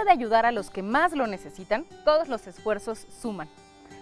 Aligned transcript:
trata 0.00 0.04
de 0.04 0.18
ayudar 0.18 0.46
a 0.46 0.52
los 0.52 0.70
que 0.70 0.82
más 0.82 1.12
lo 1.12 1.26
necesitan, 1.26 1.84
todos 2.04 2.28
los 2.28 2.46
esfuerzos 2.46 3.06
suman. 3.20 3.48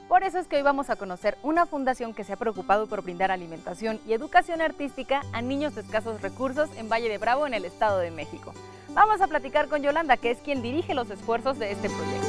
Por 0.08 0.22
eso 0.22 0.38
es 0.38 0.46
que 0.46 0.56
hoy 0.56 0.62
vamos 0.62 0.90
a 0.90 0.96
conocer 0.96 1.36
una 1.42 1.66
fundación 1.66 2.14
que 2.14 2.24
se 2.24 2.32
ha 2.32 2.36
preocupado 2.36 2.86
por 2.86 3.02
brindar 3.02 3.30
alimentación 3.30 4.00
y 4.06 4.12
educación 4.12 4.62
artística 4.62 5.22
a 5.32 5.42
niños 5.42 5.74
de 5.74 5.82
escasos 5.82 6.22
recursos 6.22 6.70
en 6.76 6.88
Valle 6.88 7.09
de 7.09 7.18
Bravo, 7.18 7.46
en 7.46 7.54
el 7.54 7.64
Estado 7.64 7.98
de 7.98 8.10
México. 8.10 8.54
Vamos 8.90 9.20
a 9.20 9.26
platicar 9.26 9.68
con 9.68 9.82
Yolanda, 9.82 10.16
que 10.16 10.30
es 10.30 10.38
quien 10.38 10.62
dirige 10.62 10.95
los 10.95 11.10
esfuerzos 11.10 11.59
de 11.59 11.73
este 11.73 11.90
proyecto. 11.90 12.28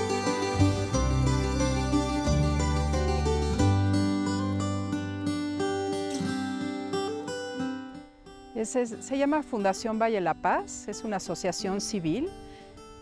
se 8.66 9.18
llama 9.18 9.42
Fundación 9.42 10.00
Valle 10.00 10.20
La 10.20 10.34
Paz, 10.34 10.88
es 10.90 11.06
una 11.06 11.16
asociación 11.18 11.80
civil, 11.80 12.30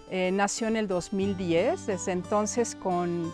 eh, 0.09 0.31
nació 0.31 0.67
en 0.67 0.77
el 0.77 0.87
2010, 0.87 1.87
desde 1.87 2.11
entonces 2.11 2.75
con 2.75 3.31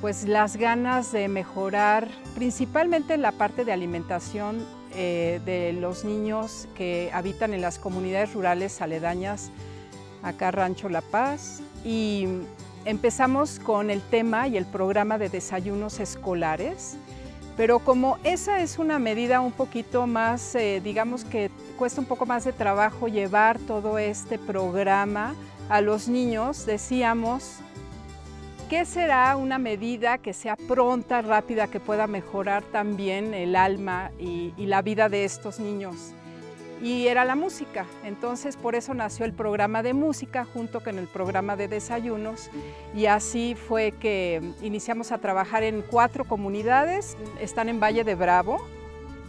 pues 0.00 0.24
las 0.28 0.56
ganas 0.56 1.10
de 1.10 1.28
mejorar 1.28 2.08
principalmente 2.34 3.16
la 3.16 3.32
parte 3.32 3.64
de 3.64 3.72
alimentación 3.72 4.64
eh, 4.94 5.40
de 5.44 5.72
los 5.72 6.04
niños 6.04 6.68
que 6.76 7.10
habitan 7.12 7.52
en 7.52 7.60
las 7.60 7.78
comunidades 7.78 8.32
rurales 8.32 8.80
aledañas 8.80 9.50
acá 10.22 10.50
Rancho 10.50 10.88
La 10.88 11.00
Paz. 11.00 11.60
Y 11.84 12.26
empezamos 12.84 13.58
con 13.58 13.90
el 13.90 14.00
tema 14.00 14.48
y 14.48 14.56
el 14.56 14.66
programa 14.66 15.18
de 15.18 15.28
desayunos 15.28 16.00
escolares 16.00 16.96
pero 17.58 17.80
como 17.80 18.18
esa 18.22 18.60
es 18.60 18.78
una 18.78 19.00
medida 19.00 19.40
un 19.40 19.50
poquito 19.50 20.06
más, 20.06 20.54
eh, 20.54 20.80
digamos 20.82 21.24
que 21.24 21.50
cuesta 21.76 22.00
un 22.00 22.06
poco 22.06 22.24
más 22.24 22.44
de 22.44 22.52
trabajo 22.52 23.08
llevar 23.08 23.58
todo 23.58 23.98
este 23.98 24.38
programa 24.38 25.34
a 25.68 25.80
los 25.80 26.08
niños, 26.08 26.66
decíamos 26.66 27.60
¿Qué 28.68 28.84
será 28.84 29.34
una 29.38 29.56
medida 29.56 30.18
que 30.18 30.34
sea 30.34 30.54
pronta, 30.54 31.22
rápida, 31.22 31.68
que 31.68 31.80
pueda 31.80 32.06
mejorar 32.06 32.62
también 32.64 33.32
el 33.32 33.56
alma 33.56 34.10
y, 34.18 34.52
la 34.58 34.82
vida 34.82 35.08
de 35.08 35.24
estos 35.24 35.58
niños? 35.58 36.12
Y 36.82 37.06
era 37.06 37.24
la 37.24 37.34
música, 37.34 37.86
entonces 38.04 38.58
por 38.58 38.74
eso 38.74 38.92
nació 38.92 39.24
el 39.24 39.32
programa 39.32 39.82
de 39.82 39.94
música 39.94 40.44
junto 40.44 40.80
con 40.80 40.98
el 40.98 41.06
programa 41.06 41.56
de 41.56 41.66
desayunos. 41.66 42.50
Y 42.94 43.06
así 43.06 43.54
fue 43.54 43.92
que 43.92 44.42
iniciamos 44.60 45.12
a 45.12 45.18
trabajar 45.18 45.62
en 45.62 45.80
cuatro 45.80 46.26
comunidades, 46.26 47.16
están 47.40 47.70
en 47.70 47.80
Valle 47.80 48.04
de 48.04 48.16
Bravo, 48.16 48.58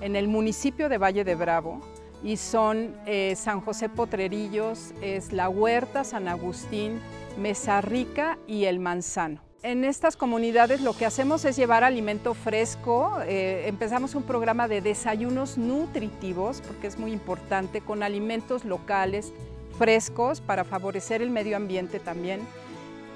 en 0.01 0.17
el 0.17 0.27
municipio 0.27 0.89
de 0.89 0.97
Valle 0.97 1.23
de 1.23 1.35
Bravo, 1.35 1.79
y 2.23 2.37
son 2.37 2.95
eh, 3.05 3.35
San 3.35 3.61
José 3.61 3.89
Potrerillos, 3.89 4.93
es 5.01 5.31
La 5.31 5.49
Huerta, 5.49 6.03
San 6.03 6.27
Agustín, 6.27 6.99
Mesa 7.39 7.81
Rica 7.81 8.37
y 8.47 8.65
El 8.65 8.79
Manzano. 8.79 9.41
En 9.61 9.83
estas 9.83 10.15
comunidades 10.15 10.79
lo 10.79 10.93
que 10.93 11.05
hacemos 11.05 11.43
es 11.43 11.57
llevar 11.57 11.83
alimento 11.83 12.33
fresco. 12.33 13.19
Eh, 13.25 13.65
empezamos 13.67 14.15
un 14.15 14.23
programa 14.23 14.69
de 14.69 14.79
desayunos 14.79 15.57
nutritivos, 15.57 16.61
porque 16.65 16.87
es 16.87 16.97
muy 16.97 17.11
importante, 17.11 17.81
con 17.81 18.01
alimentos 18.01 18.63
locales 18.63 19.33
frescos 19.77 20.39
para 20.39 20.63
favorecer 20.63 21.21
el 21.21 21.29
medio 21.29 21.57
ambiente 21.57 21.99
también. 21.99 22.39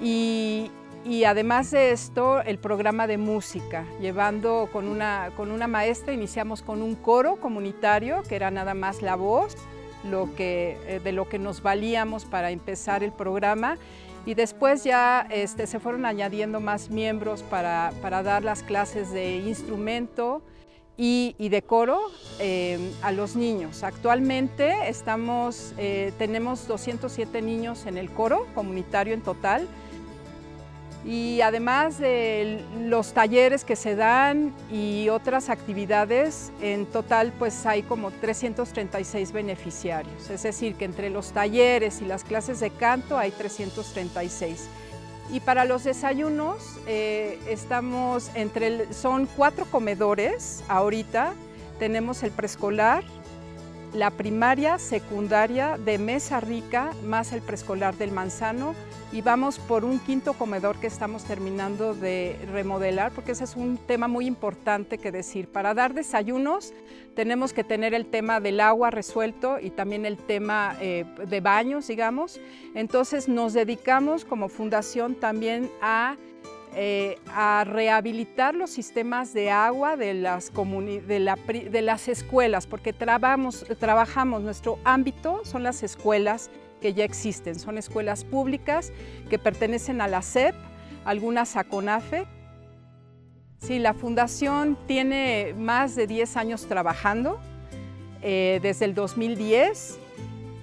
Y, 0.02 0.70
además 1.24 1.70
de 1.70 1.92
esto, 1.92 2.40
el 2.40 2.58
programa 2.58 3.06
de 3.06 3.18
música, 3.18 3.84
llevando 4.00 4.68
con 4.72 4.88
una, 4.88 5.30
con 5.36 5.50
una 5.50 5.66
maestra, 5.66 6.14
iniciamos 6.14 6.62
con 6.62 6.80
un 6.80 6.94
coro 6.94 7.36
comunitario, 7.36 8.22
que 8.22 8.36
era 8.36 8.50
nada 8.50 8.72
más 8.72 9.02
la 9.02 9.14
voz, 9.14 9.56
lo 10.02 10.34
que, 10.34 10.78
eh, 10.86 11.00
de 11.02 11.12
lo 11.12 11.28
que 11.28 11.38
nos 11.38 11.62
valíamos 11.62 12.24
para 12.24 12.50
empezar 12.50 13.02
el 13.02 13.12
programa 13.12 13.76
y 14.26 14.34
después 14.34 14.84
ya 14.84 15.26
este, 15.30 15.66
se 15.66 15.80
fueron 15.80 16.06
añadiendo 16.06 16.60
más 16.60 16.90
miembros 16.90 17.42
para, 17.42 17.92
dar 18.00 18.42
las 18.42 18.62
clases 18.62 19.10
de 19.10 19.36
instrumento 19.36 20.42
y, 20.96 21.34
de 21.38 21.62
coro 21.62 21.98
eh, 22.38 22.78
a 23.02 23.12
los 23.12 23.36
niños. 23.36 23.82
Actualmente 23.82 24.88
estamos, 24.88 25.74
eh, 25.76 26.12
tenemos 26.18 26.66
207 26.66 27.42
niños 27.42 27.84
en 27.86 27.98
el 27.98 28.10
coro 28.10 28.46
comunitario 28.54 29.12
en 29.12 29.20
total 29.20 29.68
y 31.04 31.42
además 31.42 31.98
de 31.98 32.64
los 32.80 33.12
talleres 33.12 33.64
que 33.64 33.76
se 33.76 33.94
dan 33.94 34.54
y 34.72 35.10
otras 35.10 35.50
actividades, 35.50 36.50
en 36.62 36.86
total 36.86 37.32
pues 37.38 37.66
hay 37.66 37.82
como 37.82 38.10
336 38.10 39.32
beneficiarios. 39.32 40.30
Es 40.30 40.42
decir, 40.44 40.76
que 40.76 40.86
entre 40.86 41.10
los 41.10 41.32
talleres 41.32 42.00
y 42.00 42.06
las 42.06 42.24
clases 42.24 42.60
de 42.60 42.70
canto 42.70 43.18
hay 43.18 43.32
336. 43.32 44.66
Y 45.30 45.40
para 45.40 45.64
los 45.64 45.84
desayunos 45.84 46.78
eh, 46.86 47.38
estamos 47.48 48.30
entre, 48.34 48.92
son 48.92 49.26
cuatro 49.26 49.66
comedores 49.70 50.62
ahorita. 50.68 51.34
Tenemos 51.78 52.22
el 52.22 52.30
preescolar, 52.30 53.04
la 53.94 54.10
primaria, 54.10 54.78
secundaria 54.78 55.78
de 55.78 55.98
Mesa 55.98 56.40
Rica, 56.40 56.90
más 57.04 57.32
el 57.32 57.42
preescolar 57.42 57.96
del 57.96 58.10
Manzano 58.10 58.74
y 59.12 59.22
vamos 59.22 59.60
por 59.60 59.84
un 59.84 60.00
quinto 60.00 60.32
comedor 60.32 60.80
que 60.80 60.88
estamos 60.88 61.22
terminando 61.22 61.94
de 61.94 62.36
remodelar, 62.52 63.12
porque 63.12 63.32
ese 63.32 63.44
es 63.44 63.54
un 63.54 63.76
tema 63.76 64.08
muy 64.08 64.26
importante 64.26 64.98
que 64.98 65.12
decir. 65.12 65.46
Para 65.46 65.74
dar 65.74 65.94
desayunos 65.94 66.74
tenemos 67.14 67.52
que 67.52 67.62
tener 67.62 67.94
el 67.94 68.06
tema 68.06 68.40
del 68.40 68.58
agua 68.58 68.90
resuelto 68.90 69.60
y 69.60 69.70
también 69.70 70.04
el 70.04 70.16
tema 70.16 70.76
eh, 70.80 71.04
de 71.28 71.40
baños, 71.40 71.86
digamos. 71.86 72.40
Entonces 72.74 73.28
nos 73.28 73.52
dedicamos 73.52 74.24
como 74.24 74.48
fundación 74.48 75.14
también 75.14 75.70
a 75.80 76.16
eh, 76.76 77.18
a 77.28 77.64
rehabilitar 77.64 78.54
los 78.54 78.70
sistemas 78.70 79.32
de 79.32 79.50
agua 79.50 79.96
de 79.96 80.12
las, 80.12 80.52
de, 80.52 81.82
las 81.82 82.08
escuelas, 82.08 82.66
porque 82.66 82.92
trabajamos, 82.92 83.64
nuestro 84.42 84.78
ámbito 84.82 85.44
son 85.44 85.62
las 85.62 85.84
escuelas 85.84 86.50
que 86.80 86.92
ya 86.92 87.04
existen, 87.04 87.58
son 87.58 87.78
escuelas 87.78 88.24
públicas 88.24 88.92
que 89.30 89.38
pertenecen 89.38 90.00
a 90.00 90.08
la 90.08 90.20
SEP, 90.20 90.54
algunas 91.04 91.56
a 91.56 91.62
CONAFE. 91.62 92.26
Sí, 93.58 93.78
la 93.78 93.94
fundación 93.94 94.76
tiene 94.88 95.54
más 95.56 95.94
de 95.94 96.08
10 96.08 96.36
años 96.36 96.66
trabajando, 96.66 97.38
eh, 98.20 98.58
desde 98.62 98.86
el 98.86 98.94
2010, 98.94 100.00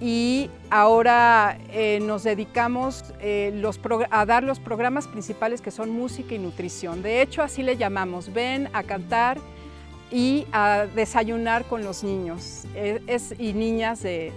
y 0.02 0.50
ahora 0.68 1.58
eh, 1.70 2.00
nos 2.02 2.24
dedicamos 2.24 3.04
eh, 3.20 3.54
a 4.10 4.26
dar 4.26 4.42
los 4.42 4.58
programas 4.58 5.06
principales 5.06 5.60
que 5.60 5.70
son 5.70 5.90
música 5.90 6.34
y 6.34 6.40
nutrición. 6.40 7.02
De 7.02 7.22
hecho, 7.22 7.40
así 7.40 7.62
le 7.62 7.76
llamamos, 7.76 8.32
ven 8.32 8.68
a 8.72 8.82
cantar 8.82 9.38
y 10.10 10.44
a 10.50 10.86
desayunar 10.92 11.64
con 11.66 11.84
los 11.84 12.02
niños 12.02 12.64
es, 12.74 13.32
y 13.38 13.52
niñas 13.52 14.02
de, 14.02 14.32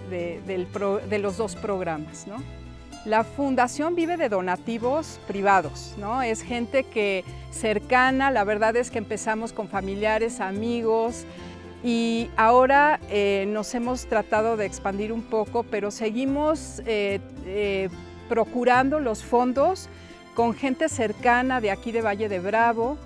los 1.20 1.36
dos 1.36 1.56
programas. 1.56 2.26
La 3.04 3.24
fundación 3.24 3.96
vive 3.96 4.16
de 4.16 4.28
donativos 4.28 5.18
privados, 5.26 5.96
¿no? 5.98 6.22
es 6.22 6.42
gente 6.42 6.84
que 6.84 7.24
cercana, 7.50 8.30
la 8.30 8.44
verdad 8.44 8.76
es 8.76 8.92
que 8.92 8.98
empezamos 8.98 9.52
con 9.52 9.68
familiares, 9.68 10.38
amigos, 10.40 11.24
y 11.86 12.28
ahora 12.36 12.98
eh, 13.10 13.44
nos 13.46 13.72
hemos 13.76 14.06
tratado 14.06 14.56
de 14.56 14.66
expandir 14.66 15.12
un 15.12 15.22
poco, 15.22 15.62
pero 15.62 15.92
seguimos 15.92 16.82
eh, 16.84 17.20
eh, 17.44 17.90
procurando 18.28 18.98
los 18.98 19.22
fondos 19.22 19.88
con 20.34 20.52
gente 20.52 20.88
cercana 20.88 21.60
de 21.60 21.70
aquí 21.70 21.92
de 21.92 22.02
Valle 22.02 22.28
de 22.28 22.40
Bravo 22.40 22.98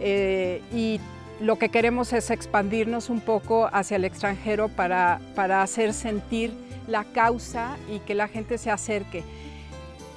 y 0.00 1.00
lo 1.40 1.58
que 1.58 1.68
queremos 1.68 2.12
es 2.12 2.30
expandirnos 2.30 3.10
un 3.10 3.20
poco 3.20 3.68
hacia 3.72 3.96
el 3.96 4.04
extranjero 4.04 4.68
para, 4.68 5.20
para 5.34 5.60
hacer 5.60 5.92
sentir 5.92 6.52
la 6.86 7.02
causa 7.02 7.76
y 7.92 7.98
que 7.98 8.14
la 8.14 8.28
gente 8.28 8.56
se 8.56 8.70
acerque. 8.70 9.24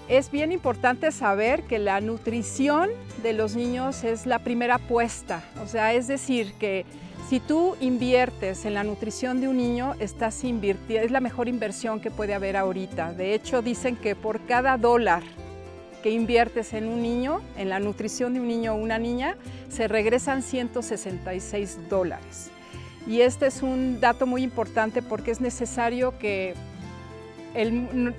Es 0.07 0.29
bien 0.29 0.51
importante 0.51 1.11
saber 1.11 1.63
que 1.63 1.79
la 1.79 1.99
nutrición 2.01 2.91
de 3.23 3.33
los 3.33 3.55
niños 3.55 4.03
es 4.03 4.27
la 4.27 4.37
primera 4.37 4.75
apuesta, 4.75 5.41
o 5.63 5.67
sea, 5.67 5.93
es 5.95 6.07
decir, 6.07 6.53
que 6.59 6.85
si 7.29 7.39
tú 7.39 7.75
inviertes 7.79 8.65
en 8.65 8.73
la 8.73 8.83
nutrición 8.83 9.39
de 9.41 9.47
un 9.47 9.57
niño, 9.57 9.95
estás 9.99 10.43
invirtiendo, 10.43 11.05
es 11.05 11.11
la 11.11 11.21
mejor 11.21 11.47
inversión 11.47 11.99
que 11.99 12.11
puede 12.11 12.33
haber 12.33 12.57
ahorita. 12.57 13.13
De 13.13 13.33
hecho, 13.33 13.61
dicen 13.61 13.95
que 13.95 14.15
por 14.15 14.45
cada 14.45 14.77
dólar 14.77 15.23
que 16.03 16.09
inviertes 16.09 16.73
en 16.73 16.87
un 16.87 17.01
niño, 17.01 17.41
en 17.57 17.69
la 17.69 17.79
nutrición 17.79 18.33
de 18.33 18.39
un 18.39 18.47
niño 18.47 18.73
o 18.73 18.75
una 18.75 18.97
niña, 18.97 19.37
se 19.69 19.87
regresan 19.87 20.41
166 20.41 21.89
dólares. 21.89 22.49
Y 23.07 23.21
este 23.21 23.47
es 23.47 23.61
un 23.61 23.99
dato 23.99 24.25
muy 24.25 24.43
importante 24.43 25.01
porque 25.01 25.31
es 25.31 25.41
necesario 25.41 26.17
que 26.19 26.55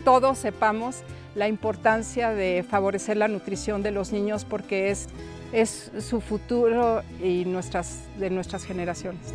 todos 0.04 0.38
sepamos 0.38 1.02
la 1.34 1.48
importancia 1.48 2.30
de 2.30 2.64
favorecer 2.68 3.16
la 3.16 3.28
nutrición 3.28 3.82
de 3.82 3.90
los 3.90 4.12
niños 4.12 4.44
porque 4.44 4.90
es 4.90 5.08
es 5.52 5.90
su 6.00 6.20
futuro 6.20 7.02
y 7.22 7.44
nuestras, 7.44 8.00
de 8.18 8.30
nuestras 8.30 8.64
generaciones. 8.64 9.32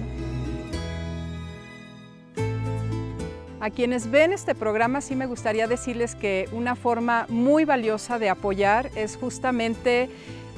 A 3.59 3.71
quienes 3.71 4.11
ven 4.11 4.33
este 4.33 4.53
programa 4.53 5.01
sí 5.01 5.15
me 5.15 5.25
gustaría 5.25 5.67
decirles 5.67 6.15
que 6.15 6.47
una 6.51 6.75
forma 6.75 7.25
muy 7.27 7.65
valiosa 7.65 8.19
de 8.19 8.29
apoyar 8.29 8.91
es 8.95 9.17
justamente 9.17 10.09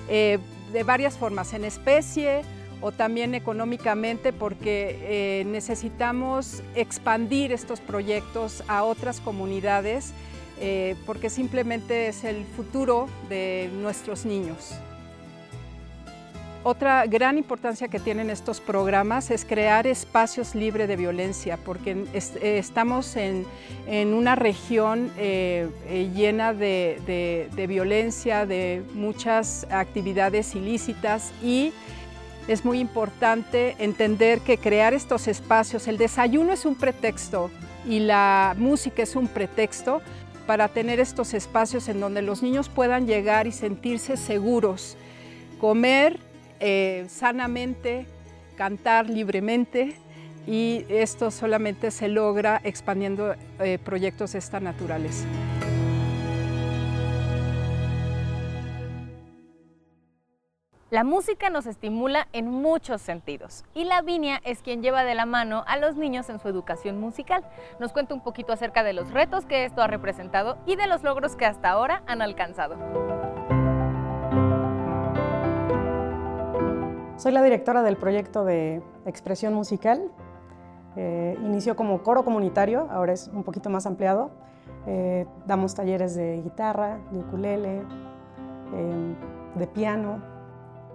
eh, 0.09 0.37
de 0.73 0.83
varias 0.83 1.17
formas, 1.17 1.53
en 1.53 1.63
especie 1.63 2.41
o 2.81 2.91
también 2.91 3.35
económicamente, 3.35 4.31
porque 4.31 4.97
eh, 5.01 5.43
necesitamos 5.45 6.63
expandir 6.75 7.51
estos 7.51 7.81
proyectos 7.81 8.63
a 8.67 8.83
otras 8.83 9.19
comunidades, 9.19 10.13
eh, 10.59 10.95
porque 11.05 11.29
simplemente 11.29 12.07
es 12.07 12.23
el 12.23 12.45
futuro 12.45 13.07
de 13.27 13.69
nuestros 13.81 14.25
niños. 14.25 14.73
Otra 16.69 17.07
gran 17.07 17.39
importancia 17.39 17.87
que 17.87 17.99
tienen 17.99 18.29
estos 18.29 18.61
programas 18.61 19.31
es 19.31 19.43
crear 19.43 19.87
espacios 19.87 20.53
libres 20.53 20.87
de 20.87 20.97
violencia, 20.97 21.57
porque 21.57 22.05
eh, 22.13 22.59
estamos 22.59 23.15
en, 23.15 23.47
una 24.13 24.35
región 24.35 25.11
eh, 25.17 25.67
eh, 25.87 26.11
llena 26.13 26.53
de, 26.53 27.49
de, 27.55 27.65
violencia, 27.65 28.45
de 28.45 28.83
muchas 28.93 29.65
actividades 29.71 30.53
ilícitas 30.53 31.31
y 31.41 31.73
es 32.47 32.63
muy 32.63 32.77
importante 32.77 33.75
entender 33.79 34.41
que 34.41 34.59
crear 34.59 34.93
estos 34.93 35.27
espacios, 35.27 35.87
el 35.87 35.97
desayuno 35.97 36.53
es 36.53 36.65
un 36.65 36.75
pretexto 36.75 37.49
y 37.87 37.97
la 37.97 38.53
música 38.59 39.01
es 39.01 39.15
un 39.15 39.27
pretexto 39.27 40.03
para 40.45 40.67
tener 40.67 40.99
estos 40.99 41.33
espacios 41.33 41.89
en 41.89 41.99
donde 41.99 42.21
los 42.21 42.43
niños 42.43 42.69
puedan 42.69 43.07
llegar 43.07 43.47
y 43.47 43.51
sentirse 43.51 44.17
seguros, 44.17 44.97
comer 45.59 46.28
eh, 46.59 47.05
sanamente, 47.09 48.05
cantar 48.55 49.09
libremente 49.09 49.95
y 50.45 50.85
esto 50.89 51.31
solamente 51.31 51.91
se 51.91 52.07
logra 52.07 52.59
expandiendo 52.63 53.35
eh, 53.59 53.77
proyectos 53.83 54.33
de 54.33 54.39
esta 54.39 54.59
naturaleza. 54.59 55.25
La 60.91 61.03
música 61.03 61.51
nos 61.51 61.67
estimula 61.67 62.27
en 62.33 62.49
muchos 62.49 63.03
sentidos 63.03 63.63
y 63.75 63.83
Lavinia 63.83 64.41
es 64.43 64.63
quien 64.63 64.81
lleva 64.81 65.03
de 65.03 65.13
la 65.13 65.27
mano 65.27 65.63
a 65.67 65.77
los 65.77 65.95
niños 65.95 66.29
en 66.29 66.39
su 66.39 66.47
educación 66.47 66.99
musical. 66.99 67.45
Nos 67.79 67.93
cuenta 67.93 68.15
un 68.15 68.21
poquito 68.21 68.53
acerca 68.53 68.83
de 68.83 68.93
los 68.93 69.11
retos 69.11 69.45
que 69.45 69.65
esto 69.65 69.83
ha 69.83 69.87
representado 69.87 70.57
y 70.65 70.77
de 70.77 70.87
los 70.87 71.03
logros 71.03 71.35
que 71.35 71.45
hasta 71.45 71.69
ahora 71.69 72.01
han 72.07 72.23
alcanzado. 72.23 73.18
Soy 77.19 77.33
la 77.33 77.43
directora 77.43 77.83
del 77.83 77.97
proyecto 77.97 78.45
de 78.45 78.81
expresión 79.05 79.53
musical. 79.53 80.09
Eh, 80.95 81.37
inició 81.43 81.75
como 81.75 82.01
coro 82.01 82.23
comunitario, 82.23 82.87
ahora 82.89 83.11
es 83.11 83.29
un 83.33 83.43
poquito 83.43 83.69
más 83.69 83.85
ampliado. 83.85 84.31
Eh, 84.87 85.25
damos 85.45 85.75
talleres 85.75 86.15
de 86.15 86.41
guitarra, 86.41 86.97
de 87.11 87.19
ukulele, 87.19 87.81
em, 88.73 89.15
de 89.53 89.67
piano 89.67 90.21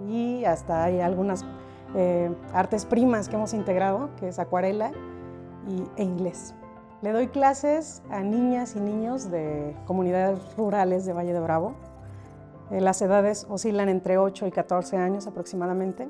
y 0.09 0.47
hasta 0.47 0.85
hay 0.85 1.01
algunas 1.01 1.45
eh, 1.95 2.35
artes 2.55 2.87
primas 2.87 3.29
que 3.29 3.37
hemos 3.37 3.53
integrado, 3.53 4.09
que 4.19 4.29
es 4.29 4.39
acuarela 4.39 4.93
y, 5.69 5.85
e 6.01 6.05
inglés. 6.05 6.55
Le 7.03 7.13
doy 7.13 7.29
clases 7.29 8.03
a 8.11 8.21
niñas 8.21 8.77
y 8.77 8.81
niños 8.81 9.31
de 9.31 9.77
comunidades 9.87 10.39
rurales 10.57 11.05
de 11.05 11.13
Valle 11.13 11.35
de 11.35 11.41
Bravo, 11.41 11.75
las 12.71 13.01
edades 13.03 13.47
oscilan 13.49 13.89
entre 13.89 14.19
8 14.19 14.47
y 14.47 14.51
14 14.51 14.97
años 14.97 15.27
aproximadamente. 15.27 16.09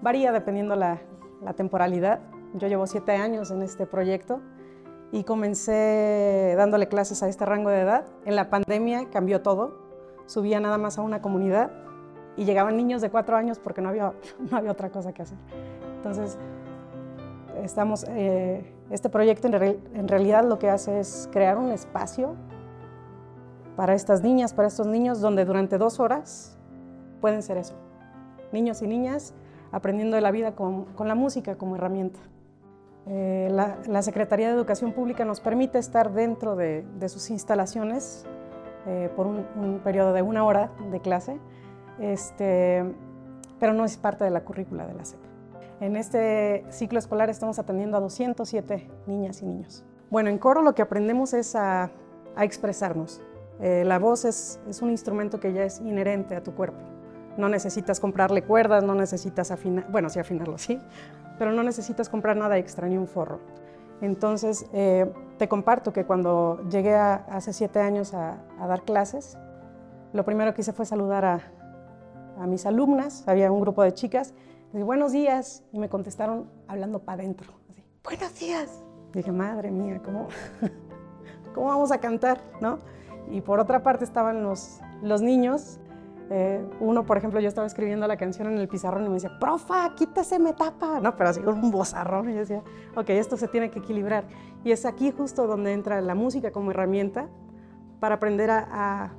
Varía 0.00 0.32
dependiendo 0.32 0.76
la, 0.76 1.00
la 1.42 1.52
temporalidad. 1.54 2.20
Yo 2.54 2.68
llevo 2.68 2.86
7 2.86 3.12
años 3.12 3.50
en 3.50 3.62
este 3.62 3.86
proyecto 3.86 4.40
y 5.12 5.24
comencé 5.24 6.54
dándole 6.56 6.88
clases 6.88 7.22
a 7.22 7.28
este 7.28 7.44
rango 7.46 7.70
de 7.70 7.80
edad. 7.80 8.06
En 8.24 8.36
la 8.36 8.50
pandemia 8.50 9.08
cambió 9.10 9.42
todo. 9.42 9.80
Subía 10.26 10.60
nada 10.60 10.78
más 10.78 10.98
a 10.98 11.02
una 11.02 11.22
comunidad 11.22 11.70
y 12.36 12.44
llegaban 12.44 12.76
niños 12.76 13.02
de 13.02 13.10
4 13.10 13.36
años 13.36 13.58
porque 13.58 13.80
no 13.80 13.90
había, 13.90 14.12
no 14.50 14.56
había 14.56 14.72
otra 14.72 14.90
cosa 14.90 15.12
que 15.12 15.22
hacer. 15.22 15.38
Entonces, 15.96 16.38
estamos, 17.62 18.04
eh, 18.08 18.74
este 18.90 19.08
proyecto 19.08 19.48
en 19.48 20.08
realidad 20.08 20.44
lo 20.44 20.58
que 20.58 20.68
hace 20.68 20.98
es 21.00 21.28
crear 21.32 21.58
un 21.58 21.70
espacio 21.70 22.34
para 23.76 23.94
estas 23.94 24.22
niñas, 24.22 24.52
para 24.52 24.68
estos 24.68 24.86
niños, 24.86 25.20
donde 25.20 25.44
durante 25.44 25.78
dos 25.78 26.00
horas 26.00 26.58
pueden 27.20 27.42
ser 27.42 27.56
eso. 27.56 27.74
Niños 28.52 28.82
y 28.82 28.86
niñas 28.86 29.34
aprendiendo 29.70 30.16
de 30.16 30.22
la 30.22 30.30
vida 30.30 30.54
con, 30.54 30.86
la 30.98 31.14
música 31.14 31.56
como 31.56 31.76
herramienta. 31.76 32.20
Eh, 33.06 33.48
la, 33.50 34.02
Secretaría 34.02 34.48
de 34.48 34.54
Educación 34.54 34.92
Pública 34.92 35.24
nos 35.24 35.40
permite 35.40 35.78
estar 35.78 36.12
dentro 36.12 36.54
de, 36.54 36.84
sus 37.08 37.30
instalaciones 37.30 38.26
eh, 38.86 39.10
por 39.16 39.26
un, 39.26 39.80
periodo 39.82 40.12
de 40.12 40.22
una 40.22 40.44
hora 40.44 40.70
de 40.90 41.00
clase, 41.00 41.38
este, 41.98 42.84
pero 43.58 43.72
no 43.72 43.84
es 43.84 43.96
parte 43.96 44.24
de 44.24 44.30
la 44.30 44.44
currícula 44.44 44.86
de 44.86 44.94
la 44.94 45.04
SEP. 45.04 45.20
En 45.80 45.96
este 45.96 46.64
ciclo 46.70 46.98
escolar 46.98 47.28
estamos 47.30 47.58
atendiendo 47.58 47.96
a 47.96 48.00
207 48.00 48.88
niñas 49.06 49.42
y 49.42 49.46
niños. 49.46 49.84
Bueno, 50.10 50.28
en 50.28 50.38
coro 50.38 50.62
lo 50.62 50.74
que 50.74 50.82
aprendemos 50.82 51.32
es 51.32 51.56
a 51.56 51.90
expresarnos, 52.36 53.22
eh, 53.62 53.84
la 53.84 54.00
voz 54.00 54.24
es, 54.24 54.58
un 54.82 54.90
instrumento 54.90 55.38
que 55.38 55.52
ya 55.52 55.62
es 55.62 55.80
inherente 55.80 56.34
a 56.34 56.42
tu 56.42 56.52
cuerpo. 56.52 56.80
No 57.38 57.48
necesitas 57.48 58.00
comprarle 58.00 58.42
cuerdas, 58.42 58.82
no 58.82 58.96
necesitas 58.96 59.52
afinar, 59.52 59.86
bueno, 59.88 60.10
sí 60.10 60.18
afinarlo, 60.18 60.58
sí, 60.58 60.80
pero 61.38 61.52
no 61.52 61.62
necesitas 61.62 62.08
comprar 62.08 62.36
nada 62.36 62.58
extra 62.58 62.88
ni 62.88 62.98
un 62.98 63.06
forro. 63.06 63.38
Entonces, 64.00 64.66
eh, 64.72 65.10
te 65.38 65.48
comparto 65.48 65.92
que 65.92 66.04
cuando 66.04 66.60
llegué 66.68 66.96
hace 66.96 67.52
siete 67.52 67.78
años 67.78 68.14
a, 68.14 68.42
dar 68.58 68.82
clases, 68.82 69.38
lo 70.12 70.24
primero 70.24 70.52
que 70.54 70.62
hice 70.62 70.72
fue 70.72 70.84
saludar 70.84 71.24
a, 71.24 71.40
mis 72.48 72.66
alumnas, 72.66 73.22
había 73.28 73.52
un 73.52 73.60
grupo 73.60 73.84
de 73.84 73.94
chicas, 73.94 74.34
dije, 74.72 74.82
buenos 74.82 75.12
días, 75.12 75.62
y 75.70 75.78
me 75.78 75.88
contestaron 75.88 76.50
hablando 76.66 76.98
para 76.98 77.22
adentro, 77.22 77.52
buenos 78.02 78.36
días. 78.40 78.82
Dije, 79.12 79.30
madre 79.30 79.70
mía, 79.70 80.00
¿cómo, 80.04 80.26
¿cómo 81.54 81.68
vamos 81.68 81.92
a 81.92 81.98
cantar? 81.98 82.40
¿no? 82.60 82.80
Y 83.32 83.40
por 83.40 83.60
otra 83.60 83.82
parte 83.82 84.04
estaban 84.04 84.42
los, 84.42 84.80
los 85.02 85.22
niños. 85.22 85.78
Eh, 86.30 86.64
uno, 86.80 87.04
por 87.04 87.16
ejemplo, 87.16 87.40
yo 87.40 87.48
estaba 87.48 87.66
escribiendo 87.66 88.06
la 88.06 88.16
canción 88.16 88.48
en 88.48 88.58
el 88.58 88.68
pizarrón 88.68 89.04
y 89.04 89.08
me 89.08 89.14
decía, 89.14 89.38
profa, 89.38 89.94
quítese, 89.94 90.38
me 90.38 90.52
tapa. 90.52 91.00
No, 91.00 91.16
pero 91.16 91.30
así 91.30 91.40
un 91.40 91.70
bozarrón. 91.70 92.30
Y 92.30 92.34
yo 92.34 92.40
decía, 92.40 92.62
ok, 92.94 93.10
esto 93.10 93.36
se 93.36 93.48
tiene 93.48 93.70
que 93.70 93.80
equilibrar. 93.80 94.24
Y 94.64 94.70
es 94.70 94.84
aquí 94.84 95.10
justo 95.10 95.46
donde 95.46 95.72
entra 95.72 96.00
la 96.00 96.14
música 96.14 96.52
como 96.52 96.70
herramienta 96.70 97.28
para 98.00 98.16
aprender 98.16 98.50
a, 98.50 99.12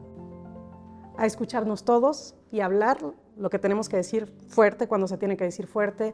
a, 1.17 1.25
escucharnos 1.25 1.85
todos 1.85 2.35
y 2.51 2.59
hablar 2.59 2.97
lo 3.37 3.49
que 3.49 3.57
tenemos 3.57 3.89
que 3.89 3.97
decir 3.97 4.27
fuerte 4.47 4.87
cuando 4.87 5.07
se 5.07 5.17
tiene 5.17 5.37
que 5.37 5.45
decir 5.45 5.67
fuerte, 5.67 6.13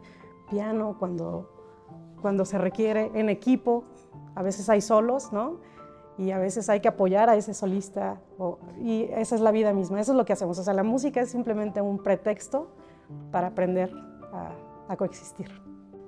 piano 0.50 0.98
cuando, 1.00 1.50
cuando 2.22 2.46
se 2.46 2.58
requiere, 2.58 3.12
en 3.13 3.29
equipo, 3.29 3.84
a 4.36 4.44
veces 4.44 4.70
hay 4.70 4.82
solos, 4.82 5.34
¿no? 5.34 5.60
Y 6.19 6.31
a 6.31 6.38
veces 6.38 6.69
hay 6.69 6.81
que 6.81 6.89
apoyar 6.89 7.29
a 7.29 7.35
ese 7.35 7.53
solista 7.53 8.19
y 8.81 9.03
esa 9.15 9.35
es 9.35 9.41
la 9.41 9.51
vida 9.51 9.71
misma, 9.71 10.01
eso 10.01 10.11
es 10.11 10.17
lo 10.17 10.25
que 10.25 10.33
hacemos. 10.33 10.59
O 10.59 10.63
sea, 10.63 10.73
la 10.73 10.83
música 10.83 11.21
es 11.21 11.29
simplemente 11.29 11.79
un 11.79 12.03
pretexto 12.03 12.67
para 13.31 13.47
aprender 13.47 13.89
a, 14.33 14.97
coexistir. 14.97 15.49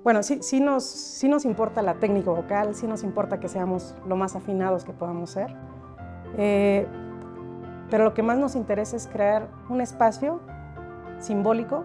Bueno, 0.04 0.22
sí, 0.22 0.40
sí, 0.42 0.60
nos, 0.60 0.84
sí 0.84 1.28
nos 1.28 1.46
importa 1.46 1.80
la 1.80 1.94
técnica 1.94 2.30
vocal, 2.30 2.74
sí 2.74 2.86
nos 2.86 3.04
importa 3.04 3.40
que 3.40 3.48
seamos 3.48 3.94
lo 4.06 4.16
más 4.16 4.36
afinados 4.36 4.84
que 4.84 4.92
podamos 4.92 5.30
ser, 5.30 5.56
eh, 6.36 6.86
pero 7.88 8.04
lo 8.04 8.12
que 8.12 8.22
más 8.22 8.36
nos 8.36 8.54
interesa 8.54 8.96
es 8.96 9.06
crear 9.06 9.48
un 9.70 9.80
espacio 9.80 10.40
simbólico 11.20 11.84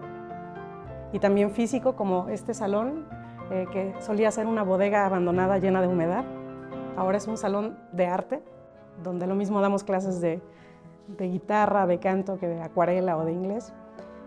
y 1.12 1.18
también 1.18 1.52
físico 1.52 1.96
como 1.96 2.28
este 2.28 2.52
salón 2.52 3.06
eh, 3.50 3.66
que 3.72 3.94
solía 4.00 4.30
ser 4.32 4.46
una 4.46 4.64
bodega 4.64 5.06
abandonada 5.06 5.58
llena 5.58 5.80
de 5.80 5.86
humedad 5.86 6.24
Ahora 6.98 7.16
es 7.16 7.28
un 7.28 7.36
salón 7.36 7.78
de 7.92 8.06
arte, 8.06 8.42
donde 9.04 9.28
lo 9.28 9.36
mismo 9.36 9.60
damos 9.60 9.84
clases 9.84 10.20
de, 10.20 10.42
guitarra, 11.16 11.86
de 11.86 12.00
canto, 12.00 12.40
que 12.40 12.48
de 12.48 12.60
acuarela 12.60 13.16
o 13.16 13.24
de 13.24 13.30
inglés. 13.30 13.72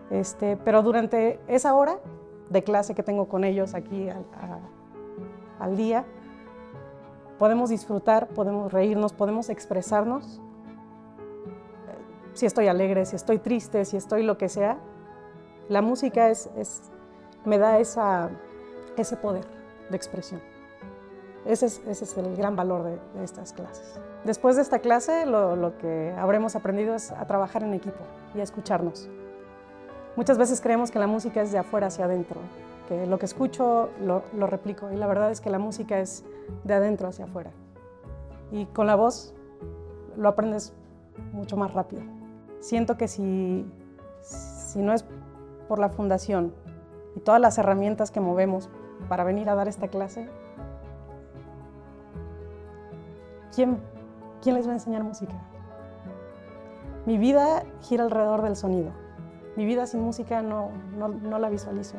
Este, 0.08 0.56
pero 0.56 0.82
durante 0.82 1.38
esa 1.48 1.74
hora 1.74 1.98
de 2.48 2.64
clase 2.64 2.94
que 2.94 3.02
tengo 3.02 3.28
con 3.28 3.44
ellos 3.44 3.74
aquí 3.74 4.08
al, 5.60 5.76
día, 5.76 6.06
podemos 7.38 7.68
disfrutar, 7.68 8.28
podemos 8.28 8.72
reírnos, 8.72 9.12
podemos 9.12 9.50
expresarnos. 9.50 10.40
Si 12.32 12.46
estoy 12.46 12.68
alegre, 12.68 13.04
si 13.04 13.16
estoy 13.16 13.38
triste, 13.38 13.84
si 13.84 13.98
estoy 13.98 14.22
lo 14.22 14.38
que 14.38 14.48
sea, 14.48 14.78
la 15.68 15.82
música 15.82 16.30
es, 16.30 16.48
me 17.44 17.58
da 17.58 17.78
ese 17.78 19.16
poder 19.18 19.44
de 19.90 19.96
expresión. 19.96 20.51
Ese 21.44 21.66
es, 21.66 22.16
el 22.16 22.36
gran 22.36 22.54
valor 22.54 22.84
de, 22.84 23.24
estas 23.24 23.52
clases. 23.52 23.98
Después 24.24 24.56
de 24.56 24.62
esta 24.62 24.78
clase, 24.78 25.26
lo, 25.26 25.76
que 25.78 26.14
habremos 26.16 26.54
aprendido 26.54 26.94
es 26.94 27.10
a 27.10 27.26
trabajar 27.26 27.64
en 27.64 27.74
equipo 27.74 28.04
y 28.34 28.40
a 28.40 28.42
escucharnos. 28.44 29.08
Muchas 30.14 30.38
veces 30.38 30.60
creemos 30.60 30.90
que 30.90 30.98
la 30.98 31.06
música 31.06 31.42
es 31.42 31.50
de 31.50 31.58
afuera 31.58 31.88
hacia 31.88 32.04
adentro, 32.04 32.40
que 32.86 33.06
lo 33.06 33.18
que 33.18 33.26
escucho 33.26 33.90
lo, 34.00 34.22
replico, 34.46 34.92
y 34.92 34.96
la 34.96 35.06
verdad 35.06 35.30
es 35.32 35.40
que 35.40 35.50
la 35.50 35.58
música 35.58 35.98
es 35.98 36.24
de 36.64 36.74
adentro 36.74 37.08
hacia 37.08 37.24
afuera. 37.24 37.50
y 38.52 38.66
con 38.66 38.86
la 38.86 38.94
voz 38.94 39.34
lo 40.16 40.28
aprendes 40.28 40.74
mucho 41.32 41.56
más 41.56 41.72
rápido. 41.72 42.02
Siento 42.60 42.96
que 42.96 43.08
si, 43.08 43.66
si 44.20 44.80
no 44.80 44.92
es 44.92 45.04
por 45.68 45.78
la 45.78 45.88
fundación 45.88 46.52
y 47.16 47.20
todas 47.20 47.40
las 47.40 47.58
herramientas 47.58 48.10
que 48.10 48.20
movemos 48.20 48.68
para 49.08 49.24
venir 49.24 49.48
a 49.48 49.54
dar 49.54 49.68
esta 49.68 49.88
clase, 49.88 50.28
¿quién, 53.54 53.78
quién 54.42 54.56
les 54.56 54.66
va 54.66 54.70
a 54.70 54.74
enseñar 54.74 55.04
música? 55.04 55.34
Mi 57.06 57.18
vida 57.18 57.64
gira 57.82 58.04
alrededor 58.04 58.42
del 58.42 58.56
sonido. 58.56 58.92
Mi 59.56 59.64
vida 59.64 59.86
sin 59.86 60.00
música 60.00 60.42
no, 60.42 60.70
no, 60.96 61.08
no 61.08 61.38
la 61.38 61.48
visualizo. 61.50 61.96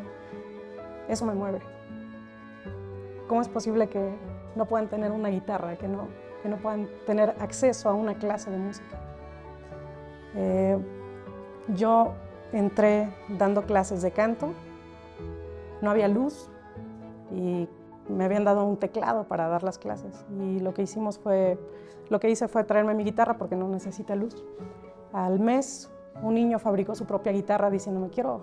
Eso 1.08 1.26
me 1.26 1.34
mueve. 1.34 1.60
¿Cómo 3.28 3.42
es 3.42 3.48
posible 3.48 3.90
que 3.90 4.16
no 4.56 4.66
puedan 4.66 4.88
tener 4.88 5.12
una 5.12 5.30
guitarra, 5.30 5.76
que 5.78 5.88
no, 5.88 6.08
que 6.42 6.50
no 6.50 6.58
puedan 6.58 6.88
tener 7.06 7.36
acceso 7.40 7.90
a 7.90 7.94
una 7.94 8.16
clase 8.16 8.50
de 8.50 8.58
música? 8.58 9.00
Eh, 10.36 10.78
yo 11.76 12.14
entré 12.52 13.14
dando 13.30 13.64
clases 13.64 14.02
de 14.02 14.12
canto, 14.12 14.54
no 15.82 15.92
había 15.92 16.08
luz 16.08 16.50
y 17.32 17.68
me 18.10 18.26
habían 18.26 18.44
dado 18.44 18.66
un 18.66 18.78
teclado 18.78 19.26
para 19.26 19.48
dar 19.48 19.64
las 19.64 19.78
clases 19.78 20.26
y 20.40 20.60
lo 20.60 20.74
que 20.74 20.82
hicimos 20.82 21.18
fue, 21.20 21.58
lo 22.10 22.20
que 22.20 22.30
hice 22.30 22.48
fue 22.48 22.64
traerme 22.64 22.94
mi 22.94 23.04
guitarra 23.04 23.38
porque 23.38 23.56
no 23.56 23.68
necesita 23.70 24.16
luz. 24.16 24.44
Al 25.14 25.40
mes 25.40 25.90
un 26.22 26.36
niño 26.36 26.60
fabricó 26.60 26.96
su 26.96 27.06
propia 27.06 27.32
guitarra 27.32 27.70
diciéndome 27.70 28.10
quiero, 28.10 28.42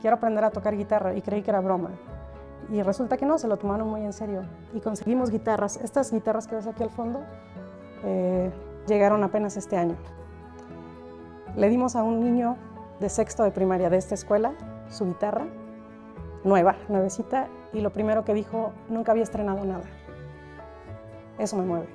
quiero 0.00 0.16
aprender 0.16 0.44
a 0.44 0.50
tocar 0.50 0.76
guitarra 0.76 1.14
y 1.14 1.22
creí 1.22 1.42
que 1.42 1.50
era 1.50 1.60
broma. 1.60 1.90
Y 2.70 2.82
resulta 2.82 3.16
que 3.16 3.26
no, 3.26 3.38
se 3.38 3.48
lo 3.48 3.56
tomaron 3.56 3.88
muy 3.88 4.04
en 4.04 4.12
serio. 4.12 4.42
Y 4.72 4.80
conseguimos 4.80 5.30
guitarras. 5.30 5.76
Estas 5.78 6.12
guitarras 6.12 6.46
que 6.46 6.54
ves 6.54 6.68
aquí 6.68 6.84
al 6.84 6.90
fondo 6.90 7.20
eh, 8.04 8.50
llegaron 8.86 9.24
apenas 9.24 9.56
este 9.56 9.76
año. 9.76 9.96
Le 11.56 11.68
dimos 11.68 11.96
a 11.96 12.04
un 12.04 12.20
niño 12.20 12.56
de 13.00 13.08
sexto 13.08 13.42
de 13.42 13.50
primaria 13.50 13.90
de 13.90 13.96
esta 13.96 14.14
escuela 14.14 14.52
su 14.88 15.06
guitarra, 15.06 15.46
nueva, 16.44 16.76
nuevecita, 16.88 17.48
y 17.72 17.80
lo 17.80 17.90
primero 17.90 18.24
que 18.24 18.34
dijo, 18.34 18.72
nunca 18.88 19.12
había 19.12 19.24
estrenado 19.24 19.64
nada. 19.64 19.84
Eso 21.38 21.56
me 21.56 21.64
mueve. 21.64 21.86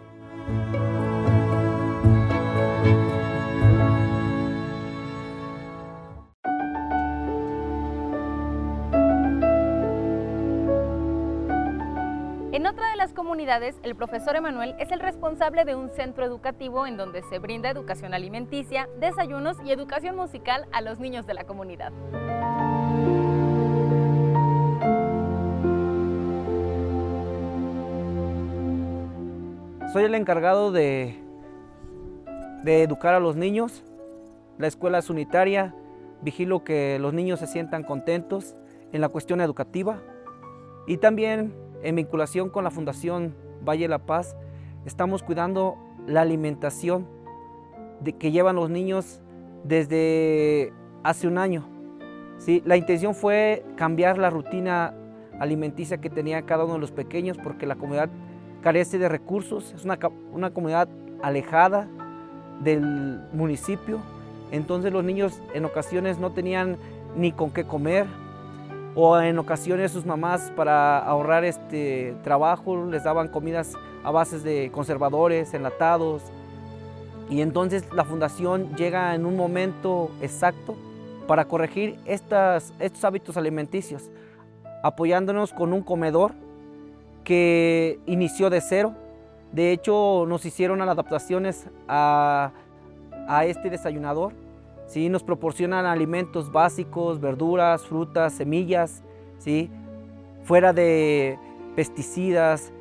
En 12.51 12.65
otra 12.67 12.89
de 12.89 12.95
las 12.95 13.13
comunidades, 13.13 13.75
el 13.83 13.95
profesor 13.95 14.35
Emanuel 14.35 14.75
es 14.79 14.91
el 14.91 14.99
responsable 14.99 15.65
de 15.65 15.75
un 15.75 15.89
centro 15.89 16.25
educativo 16.25 16.87
en 16.87 16.97
donde 16.97 17.21
se 17.23 17.37
brinda 17.37 17.69
educación 17.69 18.13
alimenticia, 18.13 18.87
desayunos 18.97 19.57
y 19.63 19.71
educación 19.71 20.15
musical 20.15 20.65
a 20.71 20.81
los 20.81 20.99
niños 20.99 21.27
de 21.27 21.33
la 21.33 21.43
comunidad. 21.43 21.91
Soy 29.95 30.03
el 30.03 30.15
encargado 30.15 30.73
de, 30.73 31.15
educar 32.65 33.13
a 33.13 33.21
los 33.21 33.37
niños. 33.37 33.85
La 34.57 34.67
escuela 34.67 34.97
es 34.97 35.09
unitaria, 35.09 35.73
vigilo 36.21 36.65
que 36.65 36.99
los 36.99 37.13
niños 37.13 37.39
se 37.39 37.47
sientan 37.47 37.83
contentos 37.83 38.57
en 38.91 38.99
la 38.99 39.07
cuestión 39.07 39.39
educativa 39.39 40.01
y 40.85 40.97
también 40.97 41.53
en 41.81 41.95
vinculación 41.95 42.49
con 42.49 42.65
la 42.65 42.71
Fundación 42.71 43.35
Valle 43.65 43.87
La 43.87 43.99
Paz 43.99 44.35
estamos 44.85 45.23
cuidando 45.23 45.77
la 46.05 46.23
alimentación 46.23 47.07
de, 48.01 48.17
que 48.17 48.31
llevan 48.31 48.57
los 48.57 48.69
niños 48.69 49.21
desde 49.63 50.73
hace 51.03 51.25
un 51.25 51.37
año. 51.37 51.69
¿sí? 52.37 52.61
La 52.65 52.75
intención 52.75 53.15
fue 53.15 53.63
cambiar 53.77 54.17
la 54.17 54.29
rutina 54.29 54.93
alimenticia 55.39 56.01
que 56.01 56.09
tenía 56.09 56.41
cada 56.41 56.65
uno 56.65 56.73
de 56.73 56.79
los 56.81 56.91
pequeños 56.91 57.37
porque 57.41 57.65
la 57.65 57.75
comunidad 57.75 58.09
carece 58.65 58.97
de 58.97 59.07
recursos, 59.07 59.71
es 59.75 59.85
una, 59.85 59.99
una 60.33 60.49
comunidad 60.49 60.87
alejada 61.21 61.87
del 62.63 63.21
municipio, 63.31 63.99
entonces 64.49 64.91
los 64.91 65.03
niños 65.03 65.39
en 65.53 65.65
ocasiones 65.65 66.17
no 66.17 66.31
tenían 66.31 66.77
ni 67.15 67.31
con 67.31 67.51
qué 67.51 67.63
comer, 67.63 68.07
o 68.95 69.19
en 69.19 69.37
ocasiones 69.37 69.91
sus 69.91 70.07
mamás 70.07 70.51
para 70.55 70.97
ahorrar 70.97 71.45
este 71.45 72.15
trabajo 72.23 72.87
les 72.87 73.03
daban 73.03 73.27
comidas 73.27 73.73
a 74.03 74.09
bases 74.09 74.43
de 74.43 74.71
conservadores, 74.73 75.53
enlatados. 75.53 76.23
Y 77.29 77.41
entonces 77.41 77.83
la 77.93 78.03
fundación 78.03 78.75
llega 78.77 79.13
en 79.13 79.27
un 79.27 79.35
momento 79.35 80.09
exacto 80.21 80.75
para 81.27 81.45
corregir 81.45 81.99
estas, 82.05 82.73
estos 82.79 83.03
hábitos 83.05 83.37
alimenticios, 83.37 84.09
apoyándonos 84.81 85.53
con 85.53 85.71
un 85.71 85.83
comedor 85.83 86.33
que 87.25 87.99
inició 88.05 88.49
de 88.49 88.61
cero. 88.61 88.95
De 89.51 89.73
hecho, 89.73 90.25
nos 90.25 90.45
hicieron 90.45 90.81
adaptaciones 90.81 91.67
a, 91.89 92.53
a 93.27 93.45
este 93.45 93.69
desayunador 93.69 94.33
¿sí? 94.87 95.09
Nos 95.09 95.23
proporcionan 95.23 95.85
alimentos 95.85 96.51
básicos, 96.51 97.19
verduras, 97.19 97.85
frutas, 97.85 98.33
semillas, 98.33 99.03
¿sí? 99.37 99.69
Fuera 100.43 100.73
de 100.73 101.37
pesticidas. 101.75 102.71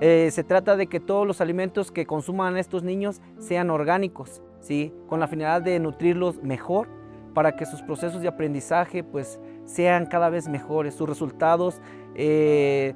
Eh, 0.00 0.30
se 0.30 0.44
trata 0.44 0.76
de 0.76 0.86
que 0.86 1.00
todos 1.00 1.26
los 1.26 1.40
alimentos 1.40 1.90
que 1.90 2.06
consuman 2.06 2.56
estos 2.56 2.82
niños 2.82 3.20
sean 3.38 3.70
orgánicos, 3.70 4.42
¿sí? 4.60 4.92
Con 5.08 5.20
la 5.20 5.26
finalidad 5.26 5.62
de 5.62 5.78
nutrirlos 5.80 6.42
mejor 6.42 6.88
para 7.34 7.56
que 7.56 7.66
sus 7.66 7.82
procesos 7.82 8.22
de 8.22 8.28
aprendizaje 8.28 9.04
pues 9.04 9.38
sean 9.64 10.06
cada 10.06 10.28
vez 10.28 10.48
mejores, 10.48 10.94
sus 10.94 11.08
resultados 11.08 11.80
eh, 12.14 12.94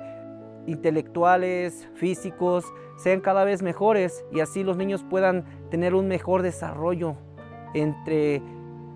intelectuales, 0.67 1.89
físicos, 1.95 2.65
sean 2.97 3.21
cada 3.21 3.45
vez 3.45 3.63
mejores 3.63 4.25
y 4.33 4.41
así 4.41 4.63
los 4.63 4.77
niños 4.77 5.05
puedan 5.09 5.45
tener 5.71 5.95
un 5.95 6.09
mejor 6.09 6.43
desarrollo 6.43 7.17
entre 7.75 8.43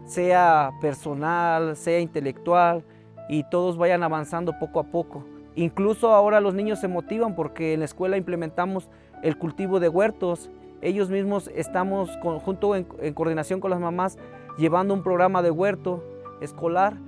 sea 0.04 0.73
personal, 0.80 1.76
sea 1.76 2.00
intelectual 2.00 2.85
y 3.28 3.42
todos 3.44 3.76
vayan 3.76 4.02
avanzando 4.02 4.58
poco 4.58 4.80
a 4.80 4.85
poco. 4.85 5.25
Incluso 5.56 6.12
ahora 6.12 6.40
los 6.40 6.54
niños 6.54 6.78
se 6.78 6.88
motivan 6.88 7.35
porque 7.35 7.73
en 7.73 7.80
la 7.80 7.87
escuela 7.87 8.16
implementamos 8.16 8.88
el 9.23 9.38
cultivo 9.38 9.80
de 9.80 9.88
huertos. 9.88 10.50
Ellos 10.82 11.11
mismos 11.11 11.50
estamos 11.54 12.11
junto 12.44 12.76
en, 12.76 12.85
coordinación 13.14 13.61
con 13.61 13.70
las 13.70 13.80
mamás 13.80 14.18
llevando 14.58 14.94
un 14.94 15.02
programa 15.02 15.42
de 15.42 15.50
huerto 15.50 16.04
escolar 16.40 16.99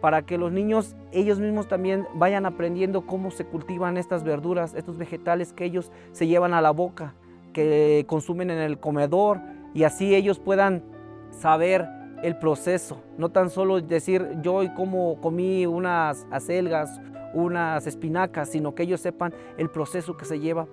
para 0.00 0.22
que 0.22 0.38
los 0.38 0.52
niños 0.52 0.96
ellos 1.12 1.38
mismos 1.38 1.68
también 1.68 2.06
vayan 2.14 2.46
aprendiendo 2.46 3.06
cómo 3.06 3.30
se 3.30 3.44
cultivan 3.44 3.96
estas 3.96 4.24
verduras, 4.24 4.74
estos 4.74 4.98
vegetales 4.98 5.52
que 5.52 5.64
ellos 5.64 5.90
se 6.12 6.26
llevan 6.26 6.54
a 6.54 6.60
la 6.60 6.70
boca, 6.70 7.14
que 7.52 8.04
consumen 8.06 8.50
en 8.50 8.58
el 8.58 8.78
comedor 8.78 9.40
y 9.74 9.84
así 9.84 10.14
ellos 10.14 10.38
puedan 10.38 10.82
saber 11.30 11.86
el 12.22 12.38
proceso, 12.38 13.02
no 13.18 13.30
tan 13.30 13.50
solo 13.50 13.80
decir 13.80 14.38
yo 14.42 14.54
hoy 14.54 14.72
como 14.74 15.20
comí 15.20 15.66
unas 15.66 16.26
acelgas, 16.30 17.00
unas 17.34 17.86
espinacas, 17.86 18.48
sino 18.48 18.74
que 18.74 18.84
ellos 18.84 19.00
sepan 19.00 19.34
el 19.58 19.68
proceso 19.70 20.16
que 20.16 20.24
se 20.24 20.40
lleva 20.40 20.66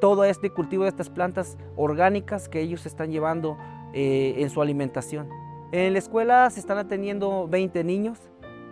todo 0.00 0.24
este 0.24 0.50
cultivo 0.50 0.84
de 0.84 0.90
estas 0.90 1.10
plantas 1.10 1.58
orgánicas 1.76 2.48
que 2.48 2.60
ellos 2.60 2.86
están 2.86 3.10
llevando 3.10 3.56
eh, 3.92 4.34
en 4.38 4.50
su 4.50 4.62
alimentación. 4.62 5.28
En 5.72 5.92
la 5.92 5.98
escuela 5.98 6.48
se 6.50 6.60
están 6.60 6.78
atendiendo 6.78 7.48
20 7.48 7.84
niños, 7.84 8.18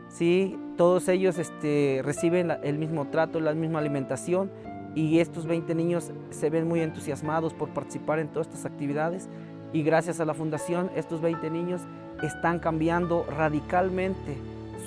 ¿sí? 0.09 0.59
todos 0.77 1.09
ellos 1.09 1.39
este, 1.39 2.01
reciben 2.05 2.53
el 2.63 2.79
mismo 2.79 3.07
trato, 3.09 3.41
la 3.41 3.55
misma 3.55 3.79
alimentación 3.79 4.51
y 4.95 5.21
estos 5.21 5.47
20 5.47 5.75
niños 5.75 6.11
se 6.31 6.51
ven 6.51 6.69
muy 6.69 6.81
entusiasmados 6.81 7.53
por 7.55 7.71
participar 7.71 8.19
en 8.19 8.29
todas 8.29 8.49
estas 8.49 8.67
actividades 8.67 9.29
y 9.73 9.83
gracias 9.83 10.21
a 10.21 10.25
la 10.25 10.35
fundación 10.35 10.91
estos 10.95 11.21
20 11.21 11.51
niños 11.51 11.83
están 12.23 12.59
cambiando 12.59 13.25
radicalmente 13.25 14.37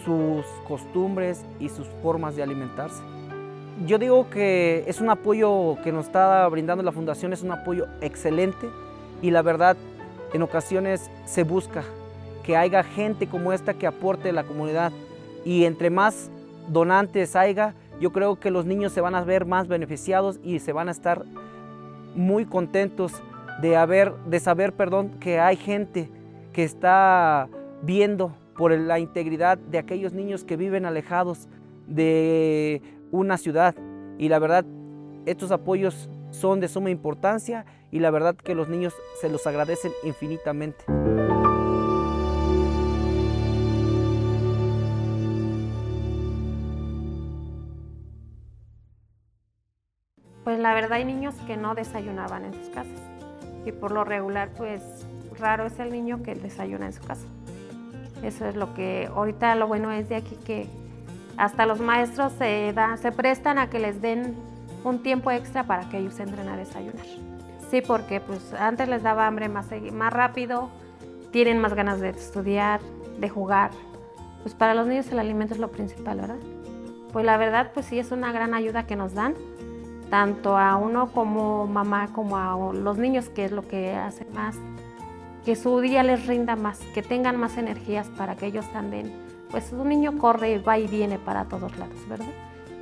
sus 0.03 0.45
costumbres 0.67 1.43
y 1.59 1.69
sus 1.69 1.87
formas 2.01 2.35
de 2.35 2.43
alimentarse. 2.43 3.03
Yo 3.85 3.97
digo 3.97 4.29
que 4.29 4.83
es 4.87 4.99
un 4.99 5.09
apoyo 5.09 5.77
que 5.83 5.91
nos 5.91 6.07
está 6.07 6.47
brindando 6.47 6.83
la 6.83 6.91
fundación, 6.91 7.33
es 7.33 7.43
un 7.43 7.51
apoyo 7.51 7.87
excelente 8.01 8.67
y 9.21 9.31
la 9.31 9.41
verdad 9.41 9.77
en 10.33 10.41
ocasiones 10.41 11.09
se 11.25 11.43
busca 11.43 11.83
que 12.43 12.57
haya 12.57 12.83
gente 12.83 13.27
como 13.27 13.53
esta 13.53 13.73
que 13.73 13.87
aporte 13.87 14.29
a 14.29 14.33
la 14.33 14.43
comunidad 14.43 14.91
y 15.49 15.65
entre 15.65 15.89
más 15.89 16.29
donantes 16.67 17.35
haya, 17.35 17.73
yo 17.99 18.11
creo 18.11 18.39
que 18.39 18.51
los 18.51 18.67
niños 18.67 18.93
se 18.93 19.01
van 19.01 19.15
a 19.15 19.23
ver 19.23 19.47
más 19.47 19.67
beneficiados 19.67 20.39
y 20.43 20.59
se 20.59 20.73
van 20.73 20.89
a 20.89 20.91
estar 20.91 21.25
muy 22.13 22.45
contentos 22.45 23.13
de, 23.59 23.75
haber, 23.75 24.13
de 24.27 24.39
saber 24.39 24.73
perdón, 24.73 25.09
que 25.19 25.39
hay 25.39 25.55
gente 25.55 26.07
que 26.53 26.63
está 26.63 27.49
viendo 27.81 28.31
por 28.57 28.77
la 28.77 28.99
integridad 28.99 29.57
de 29.57 29.79
aquellos 29.79 30.13
niños 30.13 30.43
que 30.43 30.55
viven 30.55 30.85
alejados 30.85 31.47
de 31.87 32.83
una 33.09 33.39
ciudad. 33.39 33.73
Y 34.19 34.29
la 34.29 34.37
verdad, 34.37 34.65
estos 35.25 35.49
apoyos 35.51 36.11
son 36.29 36.59
de 36.59 36.67
suma 36.67 36.91
importancia 36.91 37.65
y 37.89 38.01
la 38.01 38.11
verdad 38.11 38.35
que 38.35 38.53
los 38.53 38.69
niños 38.69 38.93
se 39.19 39.29
los 39.29 39.47
agradecen 39.47 39.93
infinitamente. 40.03 40.85
Pues 50.49 50.57
la 50.57 50.73
verdad 50.73 50.93
hay 50.93 51.05
niños 51.05 51.35
que 51.45 51.57
no 51.57 51.75
desayunaban 51.75 52.43
en 52.43 52.55
sus 52.55 52.69
casas 52.69 52.99
y 53.67 53.71
por 53.71 53.91
lo 53.91 54.03
regular 54.03 54.49
pues 54.57 54.81
raro 55.37 55.67
es 55.67 55.77
el 55.77 55.91
niño 55.91 56.23
que 56.23 56.33
desayuna 56.33 56.87
en 56.87 56.93
su 56.93 57.03
casa. 57.03 57.27
Eso 58.23 58.47
es 58.47 58.55
lo 58.55 58.73
que 58.73 59.11
ahorita 59.13 59.53
lo 59.53 59.67
bueno 59.67 59.91
es 59.91 60.09
de 60.09 60.15
aquí 60.15 60.35
que 60.37 60.67
hasta 61.37 61.67
los 61.67 61.79
maestros 61.79 62.33
se, 62.39 62.73
se 62.99 63.11
prestan 63.11 63.59
a 63.59 63.69
que 63.69 63.77
les 63.77 64.01
den 64.01 64.35
un 64.83 65.03
tiempo 65.03 65.29
extra 65.29 65.65
para 65.65 65.87
que 65.87 65.99
ellos 65.99 66.19
entren 66.19 66.49
a 66.49 66.57
desayunar. 66.57 67.05
Sí, 67.69 67.81
porque 67.85 68.19
pues 68.19 68.51
antes 68.53 68.89
les 68.89 69.03
daba 69.03 69.27
hambre 69.27 69.49
más, 69.49 69.67
más 69.93 70.11
rápido, 70.11 70.71
tienen 71.29 71.59
más 71.59 71.75
ganas 71.75 71.99
de 71.99 72.09
estudiar, 72.09 72.81
de 73.19 73.29
jugar. 73.29 73.69
Pues 74.41 74.55
para 74.55 74.73
los 74.73 74.87
niños 74.87 75.11
el 75.11 75.19
alimento 75.19 75.53
es 75.53 75.59
lo 75.59 75.69
principal, 75.69 76.21
¿verdad? 76.21 76.39
Pues 77.13 77.23
la 77.23 77.37
verdad 77.37 77.69
pues 77.71 77.85
sí 77.85 77.99
es 77.99 78.11
una 78.11 78.31
gran 78.31 78.55
ayuda 78.55 78.87
que 78.87 78.95
nos 78.95 79.13
dan, 79.13 79.35
tanto 80.09 80.57
a 80.57 80.75
uno 80.75 81.11
como 81.11 81.67
mamá 81.67 82.09
como 82.13 82.37
a 82.37 82.73
los 82.73 82.97
niños, 82.97 83.29
que 83.29 83.45
es 83.45 83.51
lo 83.51 83.67
que 83.67 83.93
hace 83.93 84.25
más, 84.33 84.55
que 85.45 85.55
su 85.55 85.79
día 85.79 86.03
les 86.03 86.27
rinda 86.27 86.55
más, 86.55 86.79
que 86.93 87.01
tengan 87.01 87.37
más 87.37 87.57
energías 87.57 88.07
para 88.17 88.35
que 88.35 88.47
ellos 88.47 88.65
anden 88.73 89.29
pues 89.51 89.71
un 89.71 89.89
niño 89.89 90.17
corre, 90.17 90.59
va 90.59 90.77
y 90.77 90.87
viene 90.87 91.17
para 91.17 91.45
todos 91.45 91.75
lados, 91.77 92.07
¿verdad? 92.07 92.27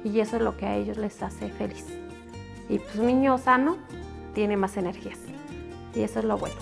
Y 0.03 0.19
eso 0.19 0.37
es 0.37 0.41
lo 0.41 0.57
que 0.57 0.65
a 0.65 0.75
ellos 0.75 0.97
les 0.97 1.21
hace 1.23 1.49
feliz. 1.49 1.85
Y 2.69 2.79
pues 2.79 2.95
un 2.97 3.07
niño 3.07 3.37
sano 3.37 3.77
tiene 4.33 4.57
más 4.57 4.77
energías. 4.77 5.19
Y 5.95 6.01
eso 6.01 6.19
es 6.19 6.25
lo 6.25 6.37
bueno. 6.37 6.55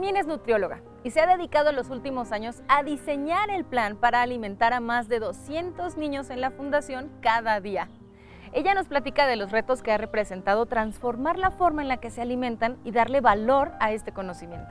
Yasmín 0.00 0.16
es 0.16 0.26
nutrióloga 0.26 0.80
y 1.04 1.10
se 1.10 1.20
ha 1.20 1.26
dedicado 1.26 1.68
en 1.68 1.76
los 1.76 1.90
últimos 1.90 2.32
años 2.32 2.62
a 2.68 2.82
diseñar 2.82 3.50
el 3.50 3.66
plan 3.66 3.96
para 3.96 4.22
alimentar 4.22 4.72
a 4.72 4.80
más 4.80 5.08
de 5.08 5.18
200 5.18 5.98
niños 5.98 6.30
en 6.30 6.40
la 6.40 6.50
fundación 6.50 7.10
cada 7.20 7.60
día. 7.60 7.90
Ella 8.54 8.72
nos 8.72 8.88
platica 8.88 9.26
de 9.26 9.36
los 9.36 9.52
retos 9.52 9.82
que 9.82 9.92
ha 9.92 9.98
representado 9.98 10.64
transformar 10.64 11.36
la 11.36 11.50
forma 11.50 11.82
en 11.82 11.88
la 11.88 11.98
que 11.98 12.08
se 12.08 12.22
alimentan 12.22 12.78
y 12.82 12.92
darle 12.92 13.20
valor 13.20 13.72
a 13.78 13.92
este 13.92 14.10
conocimiento. 14.10 14.70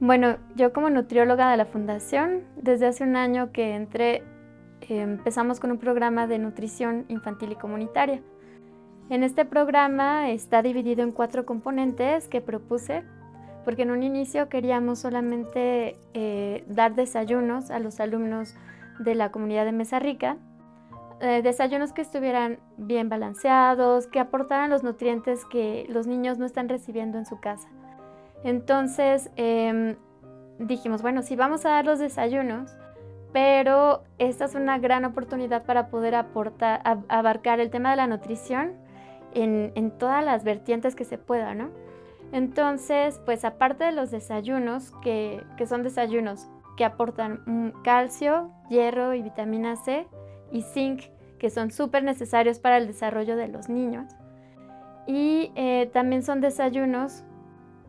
Bueno, 0.00 0.38
yo 0.56 0.72
como 0.72 0.90
nutrióloga 0.90 1.52
de 1.52 1.56
la 1.56 1.66
fundación, 1.66 2.42
desde 2.56 2.88
hace 2.88 3.04
un 3.04 3.14
año 3.14 3.52
que 3.52 3.76
entré 3.76 4.24
empezamos 4.88 5.60
con 5.60 5.70
un 5.70 5.78
programa 5.78 6.26
de 6.26 6.38
nutrición 6.38 7.04
infantil 7.08 7.52
y 7.52 7.56
comunitaria. 7.56 8.20
En 9.10 9.22
este 9.22 9.44
programa 9.44 10.30
está 10.30 10.62
dividido 10.62 11.02
en 11.02 11.12
cuatro 11.12 11.44
componentes 11.44 12.28
que 12.28 12.40
propuse, 12.40 13.04
porque 13.64 13.82
en 13.82 13.90
un 13.90 14.02
inicio 14.02 14.48
queríamos 14.48 14.98
solamente 14.98 15.96
eh, 16.14 16.64
dar 16.68 16.94
desayunos 16.94 17.70
a 17.70 17.78
los 17.78 18.00
alumnos 18.00 18.54
de 18.98 19.14
la 19.14 19.30
comunidad 19.30 19.64
de 19.64 19.72
Mesa 19.72 19.98
Rica, 19.98 20.36
eh, 21.20 21.42
desayunos 21.42 21.92
que 21.92 22.02
estuvieran 22.02 22.58
bien 22.76 23.08
balanceados, 23.08 24.06
que 24.06 24.20
aportaran 24.20 24.70
los 24.70 24.82
nutrientes 24.82 25.44
que 25.44 25.86
los 25.88 26.06
niños 26.06 26.38
no 26.38 26.46
están 26.46 26.68
recibiendo 26.68 27.18
en 27.18 27.26
su 27.26 27.40
casa. 27.40 27.68
Entonces 28.42 29.30
em, 29.36 29.96
dijimos, 30.58 31.02
bueno, 31.02 31.22
si 31.22 31.36
vamos 31.36 31.64
a 31.64 31.70
dar 31.70 31.84
los 31.84 31.98
desayunos, 31.98 32.76
pero 33.34 34.04
esta 34.18 34.44
es 34.44 34.54
una 34.54 34.78
gran 34.78 35.04
oportunidad 35.04 35.64
para 35.64 35.88
poder 35.88 36.14
abarcar 36.14 37.58
el 37.58 37.68
tema 37.68 37.90
de 37.90 37.96
la 37.96 38.06
nutrición 38.06 38.74
en, 39.34 39.90
todas 39.98 40.24
las 40.24 40.44
vertientes 40.44 40.94
que 40.94 41.04
se 41.04 41.18
pueda, 41.18 41.52
¿no? 41.52 41.70
Entonces, 42.30 43.20
pues 43.26 43.44
aparte 43.44 43.82
de 43.82 43.90
los 43.90 44.12
desayunos, 44.12 44.92
que, 45.02 45.42
son 45.66 45.82
desayunos 45.82 46.46
que 46.76 46.84
aportan 46.84 47.72
calcio, 47.82 48.52
hierro 48.70 49.14
y 49.14 49.22
vitamina 49.22 49.74
C 49.74 50.06
y 50.52 50.62
zinc, 50.62 51.02
que 51.40 51.50
son 51.50 51.72
súper 51.72 52.04
necesarios 52.04 52.60
para 52.60 52.76
el 52.76 52.86
desarrollo 52.86 53.34
de 53.34 53.48
los 53.48 53.68
niños. 53.68 54.14
Y 55.08 55.50
eh, 55.56 55.90
también 55.92 56.22
son 56.22 56.40
desayunos 56.40 57.24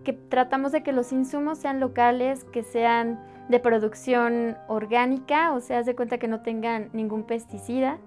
que 0.03 0.13
tratamos 0.13 0.71
de 0.71 0.81
que 0.81 0.91
los 0.91 1.11
insumos 1.11 1.59
sean 1.59 1.79
locales, 1.79 2.45
que 2.45 2.63
sean 2.63 3.19
de 3.49 3.59
producción 3.59 4.57
orgánica, 4.67 5.53
o 5.53 5.59
sea, 5.59 5.83
de 5.83 5.95
cuenta 5.95 6.17
que 6.17 6.27
no 6.27 6.41
tengan 6.41 6.89
ningún 6.93 7.23
pesticida. 7.23 7.97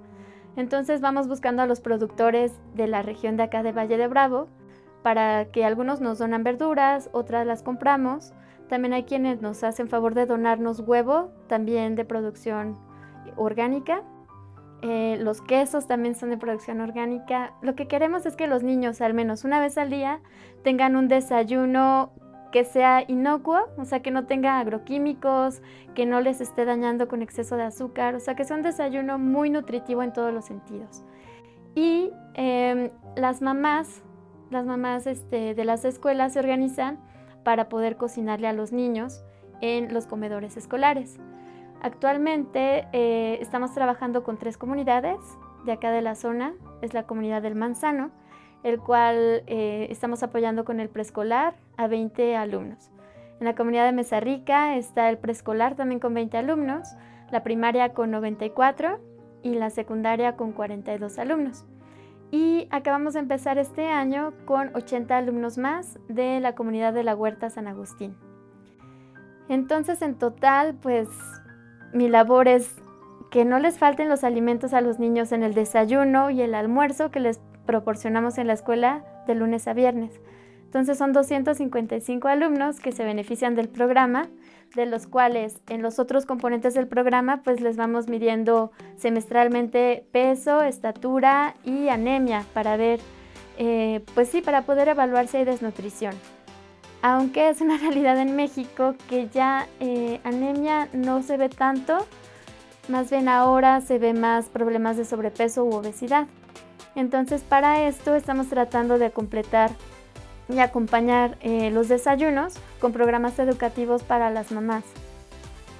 Entonces 0.56 1.00
vamos 1.00 1.28
buscando 1.28 1.62
a 1.62 1.66
los 1.66 1.80
productores 1.80 2.52
de 2.74 2.88
la 2.88 3.02
región 3.02 3.36
de 3.36 3.44
acá 3.44 3.62
de 3.62 3.72
Valle 3.72 3.96
de 3.96 4.08
Bravo 4.08 4.48
para 5.02 5.46
que 5.46 5.64
algunos 5.64 6.00
nos 6.00 6.18
donan 6.18 6.42
verduras, 6.42 7.08
otras 7.12 7.46
las 7.46 7.62
compramos. 7.62 8.32
También 8.68 8.92
hay 8.92 9.04
quienes 9.04 9.40
nos 9.40 9.62
hacen 9.64 9.88
favor 9.88 10.14
de 10.14 10.26
donarnos 10.26 10.80
huevo, 10.80 11.30
también 11.46 11.94
de 11.94 12.04
producción 12.04 12.76
orgánica. 13.36 14.02
Eh, 14.82 15.16
los 15.20 15.40
quesos 15.40 15.86
también 15.86 16.14
son 16.14 16.30
de 16.30 16.36
producción 16.36 16.80
orgánica. 16.80 17.54
Lo 17.62 17.74
que 17.74 17.88
queremos 17.88 18.26
es 18.26 18.36
que 18.36 18.46
los 18.46 18.62
niños, 18.62 19.00
al 19.00 19.14
menos 19.14 19.44
una 19.44 19.60
vez 19.60 19.78
al 19.78 19.90
día, 19.90 20.20
tengan 20.62 20.96
un 20.96 21.08
desayuno 21.08 22.12
que 22.52 22.64
sea 22.64 23.04
inocuo, 23.06 23.68
o 23.76 23.84
sea, 23.84 24.00
que 24.00 24.10
no 24.10 24.26
tenga 24.26 24.58
agroquímicos, 24.58 25.62
que 25.94 26.06
no 26.06 26.20
les 26.20 26.40
esté 26.40 26.64
dañando 26.64 27.08
con 27.08 27.22
exceso 27.22 27.56
de 27.56 27.64
azúcar, 27.64 28.14
o 28.14 28.20
sea, 28.20 28.34
que 28.34 28.44
sea 28.44 28.56
un 28.56 28.62
desayuno 28.62 29.18
muy 29.18 29.50
nutritivo 29.50 30.02
en 30.02 30.12
todos 30.12 30.32
los 30.32 30.46
sentidos. 30.46 31.04
Y 31.74 32.10
em, 32.34 32.90
las 33.16 33.42
mamás, 33.42 34.02
las 34.50 34.64
mamás 34.64 35.06
este, 35.06 35.54
de 35.54 35.64
las 35.64 35.84
escuelas 35.84 36.32
se 36.32 36.40
organizan 36.40 36.98
para 37.44 37.68
poder 37.68 37.96
cocinarle 37.96 38.48
a 38.48 38.52
los 38.52 38.72
niños 38.72 39.22
en 39.60 39.92
los 39.92 40.06
comedores 40.06 40.56
escolares. 40.56 41.18
Actualmente 41.82 42.88
eh, 42.92 43.38
estamos 43.40 43.72
trabajando 43.72 44.24
con 44.24 44.36
tres 44.38 44.56
comunidades 44.56 45.18
de 45.64 45.72
acá 45.72 45.90
de 45.90 46.02
la 46.02 46.14
zona, 46.14 46.54
es 46.82 46.94
la 46.94 47.04
comunidad 47.04 47.42
del 47.42 47.54
Manzano, 47.54 48.10
el 48.62 48.80
cual 48.80 49.42
eh, 49.46 49.86
estamos 49.90 50.22
apoyando 50.22 50.64
con 50.64 50.80
el 50.80 50.88
preescolar 50.88 51.54
a 51.76 51.86
20 51.86 52.36
alumnos. 52.36 52.90
En 53.40 53.46
la 53.46 53.54
comunidad 53.54 53.86
de 53.86 53.92
Mesa 53.92 54.20
Rica 54.20 54.76
está 54.76 55.08
el 55.10 55.18
preescolar 55.18 55.76
también 55.76 56.00
con 56.00 56.12
20 56.14 56.36
alumnos, 56.36 56.88
la 57.30 57.42
primaria 57.42 57.94
con 57.94 58.10
94 58.10 58.98
y 59.42 59.54
la 59.54 59.70
secundaria 59.70 60.36
con 60.36 60.52
42 60.52 61.18
alumnos. 61.18 61.64
Y 62.30 62.68
acabamos 62.70 63.14
de 63.14 63.20
empezar 63.20 63.56
este 63.58 63.86
año 63.86 64.34
con 64.44 64.74
80 64.74 65.16
alumnos 65.16 65.56
más 65.56 65.98
de 66.08 66.40
la 66.40 66.54
comunidad 66.54 66.92
de 66.92 67.04
la 67.04 67.14
Huerta 67.14 67.48
San 67.48 67.68
Agustín. 67.68 68.16
Entonces, 69.48 70.02
en 70.02 70.16
total, 70.16 70.74
pues 70.74 71.08
mi 71.94 72.08
labor 72.08 72.48
es 72.48 72.76
que 73.30 73.44
no 73.44 73.58
les 73.58 73.78
falten 73.78 74.08
los 74.08 74.24
alimentos 74.24 74.74
a 74.74 74.80
los 74.80 74.98
niños 74.98 75.32
en 75.32 75.42
el 75.42 75.54
desayuno 75.54 76.30
y 76.30 76.42
el 76.42 76.54
almuerzo 76.54 77.10
que 77.10 77.20
les 77.20 77.40
proporcionamos 77.68 78.38
en 78.38 78.46
la 78.46 78.54
escuela 78.54 79.04
de 79.26 79.34
lunes 79.34 79.68
a 79.68 79.74
viernes. 79.74 80.10
Entonces 80.64 80.96
son 80.96 81.12
255 81.12 82.26
alumnos 82.26 82.80
que 82.80 82.92
se 82.92 83.04
benefician 83.04 83.54
del 83.54 83.68
programa, 83.68 84.26
de 84.74 84.86
los 84.86 85.06
cuales 85.06 85.60
en 85.68 85.82
los 85.82 85.98
otros 85.98 86.24
componentes 86.24 86.72
del 86.72 86.88
programa 86.88 87.42
pues 87.44 87.60
les 87.60 87.76
vamos 87.76 88.08
midiendo 88.08 88.72
semestralmente 88.96 90.06
peso, 90.12 90.62
estatura 90.62 91.56
y 91.62 91.90
anemia 91.90 92.46
para 92.54 92.78
ver, 92.78 93.00
eh, 93.58 94.02
pues 94.14 94.30
sí, 94.30 94.40
para 94.40 94.62
poder 94.62 94.88
evaluar 94.88 95.26
si 95.26 95.36
hay 95.36 95.44
desnutrición. 95.44 96.14
Aunque 97.02 97.50
es 97.50 97.60
una 97.60 97.76
realidad 97.86 98.18
en 98.18 98.34
México 98.34 98.94
que 99.10 99.28
ya 99.28 99.66
eh, 99.78 100.20
anemia 100.24 100.88
no 100.94 101.22
se 101.22 101.36
ve 101.36 101.50
tanto, 101.50 101.98
más 102.88 103.10
bien 103.10 103.28
ahora 103.28 103.82
se 103.82 103.98
ve 103.98 104.14
más 104.14 104.48
problemas 104.48 104.96
de 104.96 105.04
sobrepeso 105.04 105.66
u 105.66 105.74
obesidad. 105.74 106.28
Entonces 106.98 107.42
para 107.42 107.86
esto 107.86 108.16
estamos 108.16 108.48
tratando 108.48 108.98
de 108.98 109.12
completar 109.12 109.70
y 110.48 110.58
acompañar 110.58 111.38
eh, 111.42 111.70
los 111.70 111.86
desayunos 111.86 112.54
con 112.80 112.92
programas 112.92 113.38
educativos 113.38 114.02
para 114.02 114.30
las 114.30 114.50
mamás. 114.50 114.82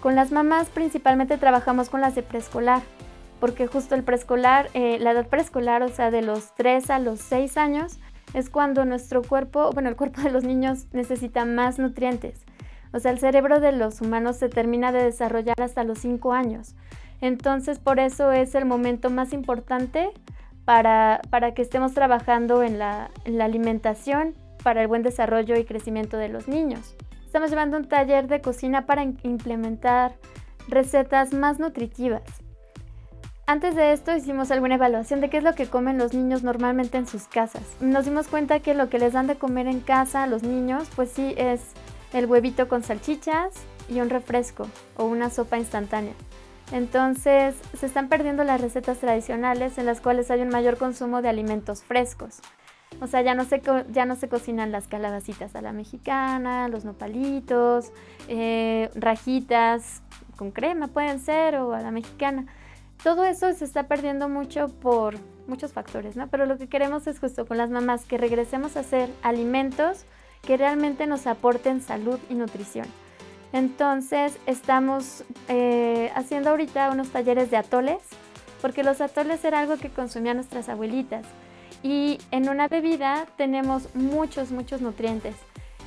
Con 0.01 0.15
las 0.15 0.31
mamás 0.31 0.69
principalmente 0.69 1.37
trabajamos 1.37 1.91
con 1.91 2.01
las 2.01 2.15
de 2.15 2.23
preescolar, 2.23 2.83
porque 3.41 3.67
justo 3.67 3.97
el 3.97 4.05
preescolar, 4.05 4.71
eh, 4.75 5.01
la 5.01 5.11
edad 5.11 5.27
preescolar, 5.27 5.83
o 5.83 5.89
sea, 5.89 6.13
de 6.13 6.23
los 6.23 6.55
3 6.55 6.89
a 6.91 7.01
los 7.01 7.19
6 7.19 7.57
años, 7.57 7.99
es 8.33 8.49
cuando 8.49 8.85
nuestro 8.85 9.23
cuerpo, 9.23 9.73
bueno, 9.73 9.89
el 9.89 9.97
cuerpo 9.97 10.21
de 10.21 10.31
los 10.31 10.45
niños 10.45 10.87
necesita 10.93 11.45
más 11.45 11.81
nutrientes. 11.81 12.45
O 12.93 13.01
sea, 13.01 13.11
el 13.11 13.19
cerebro 13.19 13.59
de 13.59 13.73
los 13.73 14.01
humanos 14.03 14.37
se 14.37 14.49
termina 14.49 14.93
de 14.93 15.03
desarrollar 15.03 15.61
hasta 15.61 15.83
los 15.83 15.99
5 15.99 16.33
años. 16.33 16.77
Entonces, 17.21 17.81
por 17.81 17.99
eso 17.99 18.31
es 18.31 18.55
el 18.55 18.67
momento 18.67 19.11
más 19.11 19.33
importante 19.33 20.13
para, 20.69 21.55
que 21.55 21.63
estemos 21.63 21.95
trabajando 21.95 22.63
en 22.63 22.79
la, 22.79 23.11
en 23.25 23.39
la 23.39 23.47
alimentación 23.47 24.35
para 24.63 24.83
el 24.83 24.87
buen 24.87 25.03
desarrollo 25.03 25.57
y 25.57 25.65
crecimiento 25.65 26.19
de 26.19 26.29
los 26.29 26.47
niños. 26.47 26.95
Estamos 27.25 27.49
llevando 27.49 27.79
un 27.79 27.89
taller 27.89 28.29
de 28.29 28.43
cocina 28.43 28.85
para 28.85 29.03
implementar 29.03 30.17
recetas 30.69 31.33
más 31.33 31.59
nutritivas. 31.59 32.23
Antes 33.47 33.77
de 33.77 33.93
esto 33.93 34.15
hicimos 34.15 34.51
alguna 34.51 34.75
evaluación 34.75 35.23
de 35.23 35.31
qué 35.31 35.39
es 35.39 35.43
lo 35.43 35.55
que 35.55 35.69
comen 35.69 35.97
los 35.97 36.13
niños 36.13 36.43
normalmente 36.43 36.99
en 36.99 37.07
sus 37.07 37.29
casas. 37.29 37.63
Nos 37.81 38.05
dimos 38.05 38.29
cuenta 38.29 38.61
que 38.61 38.75
lo 38.75 38.91
que 38.91 38.99
les 38.99 39.15
dan 39.15 39.27
de 39.27 39.37
comer 39.37 39.69
en 39.69 39.81
casa 39.81 40.25
a 40.25 40.27
los 40.27 40.43
niños, 40.43 40.87
pues 40.95 41.11
sí 41.11 41.35
es 41.39 41.63
el 42.13 42.27
huevito 42.27 42.69
con 42.69 42.83
salchichas 42.83 43.55
y 43.89 44.03
un 44.03 44.11
refresco 44.11 44.69
o 44.99 45.07
una 45.07 45.31
sopa 45.31 45.57
instantánea. 45.57 46.13
Entonces 46.73 47.57
se 47.79 47.87
están 47.87 48.09
perdiendo 48.09 48.45
las 48.45 48.61
recetas 48.61 48.99
tradicionales 48.99 49.79
en 49.79 49.87
las 49.87 50.01
cuales 50.01 50.31
hay 50.31 50.43
un 50.43 50.49
mayor 50.49 50.77
consumo 50.77 51.23
de 51.23 51.29
alimentos 51.29 51.83
frescos. 51.83 52.41
O 53.01 53.07
sea, 53.07 53.23
ya 53.23 53.35
no 53.35 53.45
se, 53.45 53.63
ya 53.91 54.07
no 54.07 54.17
se 54.17 54.29
cocinan 54.29 54.73
las 54.73 54.89
calabacitas 54.89 55.55
a 55.55 55.63
la 55.63 55.73
mexicana, 55.73 56.69
los 56.69 56.85
nopalitos, 56.85 57.93
eh, 58.29 58.91
rajitas 58.95 60.03
con 60.37 60.51
crema 60.53 60.89
pueden 60.89 61.21
ser 61.21 61.57
o 61.57 61.75
a 61.75 61.81
la 61.81 61.91
mexicana. 61.91 62.47
Todo 63.03 63.25
eso 63.25 63.53
se 63.53 63.65
está 63.65 63.85
perdiendo 63.85 64.29
mucho 64.29 64.69
por 64.69 65.17
muchos 65.47 65.73
factores, 65.73 66.17
¿no? 66.17 66.29
Pero 66.29 66.47
lo 66.47 66.59
que 66.59 66.69
queremos 66.69 67.07
es 67.07 67.21
justo 67.21 67.47
con 67.47 67.57
las 67.57 67.71
mamás 67.71 68.05
que 68.05 68.19
regresemos 68.19 68.77
a 68.77 68.81
hacer 68.81 69.11
alimentos 69.23 70.05
que 70.43 70.57
realmente 70.57 71.07
nos 71.07 71.27
aporten 71.27 71.81
salud 71.81 72.19
y 72.29 72.35
nutrición. 72.35 72.87
Entonces 73.53 74.39
estamos 74.47 75.25
eh, 75.49 76.11
haciendo 76.15 76.51
ahorita 76.51 76.91
unos 76.91 77.09
talleres 77.11 77.51
de 77.51 77.57
atoles, 77.57 77.99
porque 78.61 78.83
los 78.83 79.01
atoles 79.01 79.45
era 79.45 79.61
algo 79.61 79.77
que 79.77 79.89
consumían 79.89 80.37
nuestras 80.37 80.69
abuelitas. 80.69 81.25
Y 81.83 82.19
en 82.31 82.49
una 82.49 82.69
bebida 82.69 83.27
tenemos 83.37 83.95
muchos, 83.95 84.51
muchos 84.51 84.81
nutrientes 84.81 85.35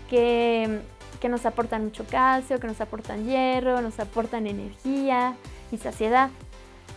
que, 0.10 0.80
que 1.20 1.30
nos 1.30 1.46
aportan 1.46 1.84
mucho 1.84 2.06
calcio, 2.10 2.60
que 2.60 2.68
nos 2.68 2.82
aportan 2.82 3.26
hierro, 3.26 3.82
nos 3.82 4.00
aportan 4.00 4.48
energía 4.48 5.36
y 5.72 5.78
saciedad. 5.78 6.30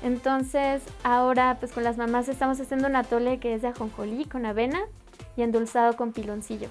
Entonces 0.03 0.83
ahora 1.03 1.57
pues 1.59 1.73
con 1.73 1.83
las 1.83 1.97
mamás 1.97 2.29
estamos 2.29 2.61
haciendo 2.61 2.89
un 2.89 2.97
atole 2.97 3.39
que 3.39 3.55
es 3.55 3.63
de 3.63 3.69
ajonjolí 3.69 4.27
con 4.27 4.47
avena 4.47 4.81
y 5.37 5.43
endulzado 5.43 5.97
con 5.97 6.13
piloncillo. 6.13 6.69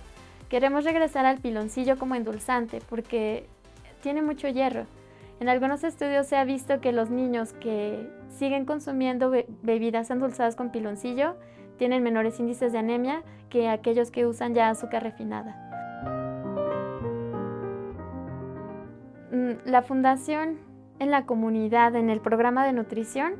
Queremos 0.49 0.83
regresar 0.83 1.25
al 1.25 1.39
piloncillo 1.39 1.97
como 1.97 2.15
endulzante 2.15 2.79
porque 2.87 3.47
tiene 4.03 4.21
mucho 4.21 4.49
hierro. 4.49 4.85
En 5.39 5.49
algunos 5.49 5.83
estudios 5.83 6.27
se 6.27 6.35
ha 6.35 6.43
visto 6.43 6.81
que 6.81 6.91
los 6.91 7.09
niños 7.09 7.53
que 7.53 8.07
siguen 8.27 8.65
consumiendo 8.65 9.31
bebidas 9.63 10.11
endulzadas 10.11 10.55
con 10.55 10.71
piloncillo 10.71 11.37
tienen 11.77 12.03
menores 12.03 12.39
índices 12.39 12.73
de 12.73 12.79
anemia 12.79 13.23
que 13.49 13.69
aquellos 13.69 14.11
que 14.11 14.27
usan 14.27 14.53
ya 14.53 14.69
azúcar 14.69 15.03
refinada. 15.03 15.55
Mm, 19.31 19.53
la 19.65 19.81
fundación 19.81 20.59
en 20.99 21.09
la 21.09 21.25
comunidad, 21.25 21.95
en 21.95 22.09
el 22.09 22.19
programa 22.19 22.65
de 22.65 22.73
nutrición, 22.73 23.35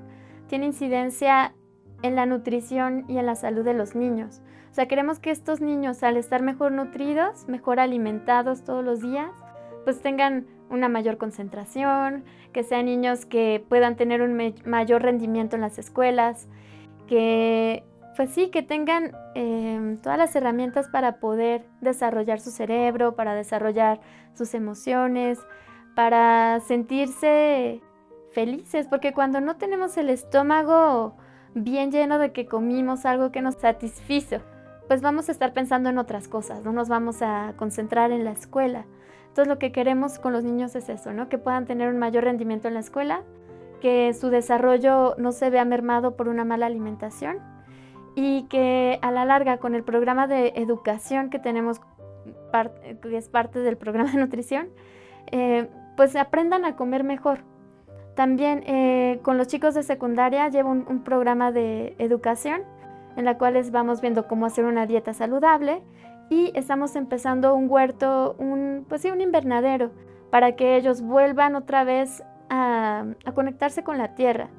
tiene 0.48 0.66
incidencia 0.68 1.54
en 2.02 2.16
la 2.16 2.26
nutrición 2.26 3.06
y 3.08 3.18
en 3.18 3.26
la 3.26 3.36
salud 3.36 3.64
de 3.64 3.74
los 3.74 3.96
niños. 3.96 4.42
O 4.72 4.74
sea, 4.74 4.88
queremos 4.88 5.20
que 5.20 5.30
estos 5.30 5.62
niños, 5.62 6.04
al 6.04 6.18
estar 6.18 6.42
mejor 6.42 6.72
nutridos, 6.72 7.48
mejor 7.48 7.80
alimentados 7.80 8.64
todos 8.64 8.84
los 8.84 9.02
días, 9.02 9.32
pues 9.84 10.02
tengan 10.02 10.48
una 10.74 10.90
mayor 10.90 11.18
concentración, 11.18 12.26
que 12.52 12.64
sean 12.64 12.86
niños 12.86 13.26
que 13.26 13.64
puedan 13.70 13.96
tener 13.96 14.22
un 14.22 14.54
mayor 14.66 15.02
rendimiento 15.02 15.56
en 15.56 15.62
las 15.62 15.78
escuelas, 15.78 16.48
que 17.08 17.84
pues 18.16 18.30
sí, 18.30 18.50
que 18.50 18.62
tengan 18.62 19.12
em, 19.34 19.98
todas 19.98 20.18
las 20.18 20.36
herramientas 20.36 20.88
para 20.88 21.20
poder 21.20 21.66
desarrollar 21.82 22.40
su 22.40 22.52
cerebro, 22.52 23.16
para 23.16 23.34
desarrollar 23.34 24.02
sus 24.34 24.54
emociones, 24.54 25.40
para 25.96 26.60
sentirse 26.60 27.82
felices, 28.32 28.88
porque 28.88 29.14
cuando 29.14 29.42
no 29.42 29.58
tenemos 29.58 29.98
el 29.98 30.10
estómago 30.10 31.16
bien 31.56 31.92
lleno 31.92 32.20
de 32.20 32.32
que 32.32 32.46
comimos 32.46 33.06
algo 33.06 33.32
que 33.32 33.42
nos 33.42 33.56
satisfizo, 33.56 34.42
pues 34.88 35.02
vamos 35.02 35.30
a 35.30 35.32
estar 35.32 35.54
pensando 35.54 35.90
en 35.90 35.98
otras 35.98 36.28
cosas, 36.28 36.64
no 36.64 36.72
nos 36.72 36.90
vamos 36.90 37.22
a 37.22 37.54
concentrar 37.58 38.12
en 38.12 38.26
la 38.26 38.32
escuela. 38.32 38.86
Entonces 39.34 39.48
lo 39.48 39.58
que 39.58 39.72
queremos 39.72 40.20
con 40.20 40.32
los 40.32 40.44
niños 40.44 40.76
es 40.76 40.90
eso, 40.90 41.12
¿no? 41.12 41.28
Que 41.28 41.40
puedan 41.40 41.66
tener 41.66 41.90
un 41.90 41.98
mayor 41.98 42.24
rendimiento 42.24 42.68
en 42.68 42.76
la 42.76 42.82
escuela, 42.82 43.24
que 43.82 44.14
su 44.14 44.30
desarrollo 44.30 45.16
no 45.18 45.32
se 45.32 45.50
vea 45.50 45.66
mermado 45.66 46.16
por 46.16 46.28
una 46.28 46.46
mala 46.46 46.68
alimentación 46.68 47.40
y 48.14 48.44
que 48.44 49.00
a 49.02 49.10
la 49.10 49.26
larga 49.26 49.58
con 49.58 49.74
el 49.74 49.84
programa 49.84 50.28
de 50.28 50.54
educación 50.56 51.32
que 51.32 51.40
tenemos, 51.40 51.82
que 53.02 53.18
es 53.18 53.28
parte 53.28 53.58
del 53.58 53.76
programa 53.76 54.12
de 54.12 54.20
nutrición, 54.20 54.68
eh, 55.32 55.68
pues 55.98 56.16
aprendan 56.16 56.64
a 56.64 56.76
comer 56.76 57.04
mejor. 57.04 57.40
También 58.14 58.62
eh, 58.68 59.20
con 59.24 59.40
los 59.40 59.48
chicos 59.48 59.74
de 59.74 59.82
secundaria 59.82 60.48
llevo 60.50 60.70
un, 60.70 60.86
un 60.88 61.04
programa 61.04 61.52
de 61.52 61.96
educación 61.98 62.62
en 63.16 63.26
la 63.26 63.40
cual 63.40 63.60
vamos 63.72 64.00
viendo 64.00 64.28
cómo 64.28 64.46
hacer 64.46 64.66
una 64.66 64.86
dieta 64.86 65.16
saludable 65.16 65.82
y 66.34 66.52
estamos 66.56 66.96
empezando 66.96 67.54
un 67.54 67.70
huerto, 67.70 68.36
un, 68.40 68.88
pues 68.90 69.04
sí, 69.04 69.12
un 69.12 69.22
invernadero, 69.22 69.92
para 70.32 70.56
que 70.56 70.76
ellos 70.78 71.02
vuelvan 71.02 71.56
otra 71.56 71.84
vez 71.84 72.24
a, 72.50 73.06
conectarse 73.36 73.84
con 73.84 74.00
la 74.00 74.16
tierra, 74.16 74.50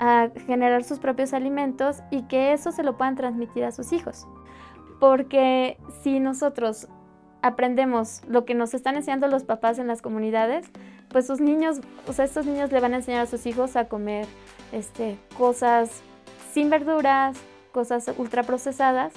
a 0.00 0.30
generar 0.46 0.82
sus 0.82 0.98
propios 0.98 1.32
alimentos 1.32 2.02
y 2.10 2.22
que 2.22 2.52
eso 2.52 2.72
se 2.72 2.82
lo 2.82 2.96
puedan 2.96 3.14
transmitir 3.14 3.62
a 3.62 3.70
sus 3.70 3.92
hijos. 3.92 4.26
Porque 4.98 5.78
si 6.02 6.18
nosotros 6.18 6.88
aprendemos 7.42 8.22
lo 8.26 8.44
que 8.44 8.54
nos 8.54 8.74
están 8.74 8.96
enseñando 8.96 9.28
los 9.28 9.44
papás 9.44 9.78
en 9.78 9.86
las 9.86 10.02
comunidades, 10.02 10.68
pues 11.10 11.28
sus 11.28 11.40
niños, 11.40 11.80
o 12.08 12.12
sea, 12.12 12.24
estos 12.24 12.44
niños 12.44 12.72
le 12.72 12.80
van 12.80 12.94
a 12.94 12.96
enseñar 12.96 13.22
a 13.22 13.26
sus 13.26 13.46
hijos 13.46 13.76
a 13.76 13.84
comer 13.84 14.26
este, 14.72 15.16
cosas 15.38 16.02
sin 16.52 16.70
verduras, 16.70 17.36
cosas 17.70 18.12
ultraprocesadas 18.18 19.12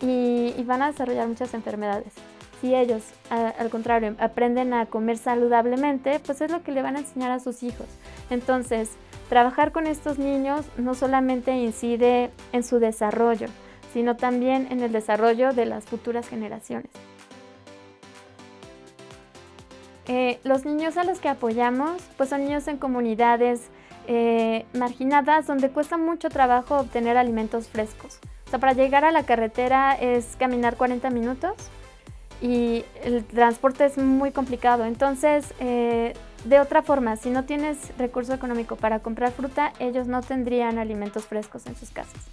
y, 0.00 0.52
van 0.64 0.82
a 0.82 0.90
desarrollar 0.90 1.28
muchas 1.28 1.54
enfermedades. 1.54 2.12
Si 2.60 2.74
ellos, 2.74 3.02
al 3.28 3.68
contrario, 3.68 4.16
aprenden 4.18 4.72
a 4.72 4.86
comer 4.86 5.18
saludablemente, 5.18 6.20
pues 6.20 6.40
es 6.40 6.50
lo 6.50 6.62
que 6.62 6.72
le 6.72 6.82
van 6.82 6.96
a 6.96 7.00
enseñar 7.00 7.30
a 7.30 7.38
sus 7.38 7.62
hijos. 7.62 7.86
Entonces, 8.30 8.92
trabajar 9.28 9.72
con 9.72 9.86
estos 9.86 10.18
niños 10.18 10.64
no 10.78 10.94
solamente 10.94 11.52
incide 11.52 12.30
en 12.52 12.64
su 12.64 12.78
desarrollo, 12.78 13.48
sino 13.92 14.16
también 14.16 14.68
en 14.70 14.80
el 14.80 14.92
desarrollo 14.92 15.52
de 15.52 15.66
las 15.66 15.84
futuras 15.84 16.28
generaciones. 16.28 16.90
Eh, 20.08 20.38
los 20.44 20.64
niños 20.64 20.96
a 20.96 21.04
los 21.04 21.18
que 21.18 21.28
apoyamos, 21.28 22.00
pues 22.16 22.28
son 22.28 22.44
niños 22.44 22.68
en 22.68 22.78
comunidades 22.78 23.70
eh, 24.06 24.64
marginadas 24.72 25.48
donde 25.48 25.70
cuesta 25.70 25.96
mucho 25.96 26.28
trabajo 26.30 26.76
obtener 26.76 27.16
alimentos 27.16 27.68
frescos. 27.68 28.20
O 28.46 28.50
sea, 28.50 28.58
para 28.58 28.72
llegar 28.74 29.04
a 29.04 29.10
la 29.10 29.24
carretera 29.24 29.94
es 29.94 30.36
caminar 30.38 30.76
40 30.76 31.10
minutos 31.10 31.54
y 32.40 32.84
el 33.02 33.24
transporte 33.24 33.84
es 33.84 33.98
muy 33.98 34.30
complicado. 34.30 34.84
Entonces, 34.84 35.52
eh, 35.58 36.14
de 36.44 36.60
otra 36.60 36.82
forma, 36.82 37.16
si 37.16 37.30
no 37.30 37.44
tienes 37.44 37.96
recurso 37.98 38.34
económico 38.34 38.76
para 38.76 39.00
comprar 39.00 39.32
fruta, 39.32 39.72
ellos 39.80 40.06
no 40.06 40.20
tendrían 40.22 40.78
alimentos 40.78 41.26
frescos 41.26 41.66
en 41.66 41.74
sus 41.74 41.90
casas. 41.90 42.24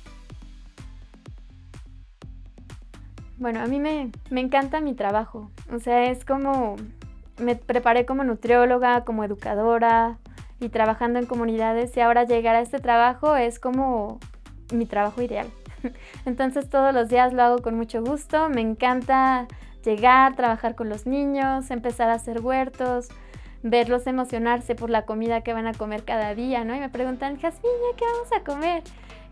Bueno, 3.38 3.62
a 3.62 3.65
mí 3.65 3.80
me, 3.80 4.12
me 4.30 4.41
encanta 4.41 4.82
mi 4.82 4.93
trabajo. 4.93 5.49
O 5.73 5.80
sea, 5.80 6.12
es 6.12 6.26
como, 6.26 6.76
me 7.39 7.56
preparé 7.56 8.06
como 8.06 8.23
nutrióloga, 8.23 9.04
como 9.04 9.23
educadora 9.23 10.19
y 10.60 10.69
trabajando 10.69 11.17
en 11.17 11.26
comunidades 11.26 11.97
y 11.97 12.02
ahora 12.02 12.23
llegar 12.23 12.56
a 12.56 12.62
este 12.62 12.80
trabajo 12.80 13.36
es 13.36 13.60
como 13.60 14.19
mi 14.71 14.86
trabajo 14.86 15.21
ideal. 15.21 15.47
Entonces 16.26 16.69
todos 16.69 16.93
los 16.93 17.10
días 17.10 17.34
lo 17.34 17.43
hago 17.43 17.62
con 17.62 17.76
mucho 17.76 18.04
gusto, 18.04 18.50
me 18.50 18.62
encanta 18.62 19.48
llegar, 19.84 20.36
trabajar 20.36 20.76
con 20.76 20.89
los 20.89 21.06
niños, 21.06 21.69
empezar 21.72 22.10
a 22.10 22.13
hacer 22.13 22.41
huertos, 22.41 23.10
verlos 23.63 24.08
emocionarse 24.08 24.76
por 24.76 24.89
la 24.89 25.06
comida 25.06 25.41
que 25.41 25.54
van 25.54 25.67
a 25.67 25.74
comer 25.74 26.04
cada 26.04 26.36
día, 26.36 26.63
¿no? 26.63 26.76
Y 26.76 26.80
me 26.80 26.89
preguntan, 26.89 27.39
Jasmiña, 27.39 27.96
¿qué 27.98 28.06
vamos 28.06 28.32
a 28.34 28.43
comer? 28.43 28.84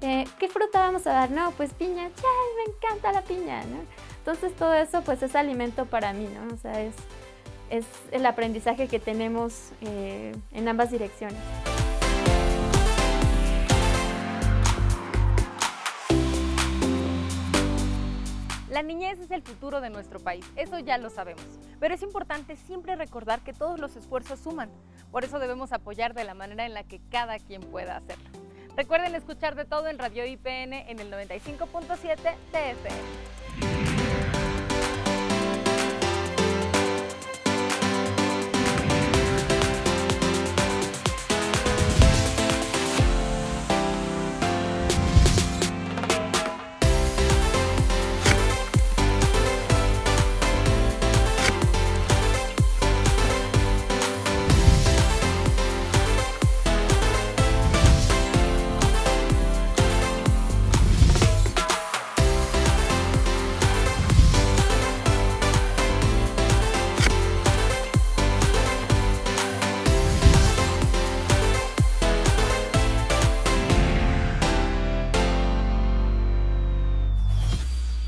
Eh, 0.02 0.26
¿Qué 0.40 0.48
fruta 0.48 0.80
vamos 0.80 1.06
a 1.06 1.14
dar? 1.14 1.32
No, 1.32 1.52
pues 1.52 1.74
piña, 1.74 2.10
¡Chay, 2.16 2.66
me 2.66 2.74
encanta 2.74 3.12
la 3.12 3.22
piña, 3.22 3.64
¿no? 3.66 3.78
Entonces 4.18 4.56
todo 4.56 4.74
eso 4.74 5.02
pues 5.02 5.22
es 5.22 5.36
alimento 5.36 5.86
para 5.86 6.14
mí, 6.14 6.28
¿no? 6.28 6.54
O 6.54 6.58
sea, 6.58 6.82
es, 6.82 6.96
es 7.70 7.86
el 8.12 8.26
aprendizaje 8.26 8.88
que 8.88 9.00
tenemos 9.00 9.72
eh, 9.82 10.36
en 10.54 10.68
ambas 10.68 10.92
direcciones. 10.92 11.40
La 18.72 18.84
niñez 18.84 19.20
es 19.20 19.32
el 19.32 19.42
futuro 19.42 19.82
de 19.82 19.90
nuestro 19.90 20.22
país, 20.22 20.50
eso 20.56 20.80
ya 20.80 20.98
lo 20.98 21.10
sabemos, 21.10 21.44
pero 21.82 21.94
es 21.94 22.02
importante 22.04 22.56
siempre 22.56 22.96
recordar 22.96 23.42
que 23.42 23.52
todos 23.52 23.78
los 23.78 23.98
esfuerzos 23.98 24.40
suman, 24.40 24.72
por 25.12 25.26
eso 25.26 25.40
debemos 25.40 25.74
apoyar 25.74 26.14
de 26.14 26.24
la 26.24 26.36
manera 26.36 26.66
en 26.66 26.74
la 26.74 26.86
que 26.86 27.02
cada 27.12 27.38
quien 27.38 27.60
pueda 27.60 27.98
hacerlo. 27.98 28.30
Recuerden 28.78 29.14
escuchar 29.14 29.56
de 29.56 29.66
todo 29.66 29.90
en 29.90 30.00
Radio 30.00 30.26
IPN 30.26 30.72
en 30.72 31.00
el 31.00 31.12
95.7 31.12 32.16
TFM. 32.54 33.71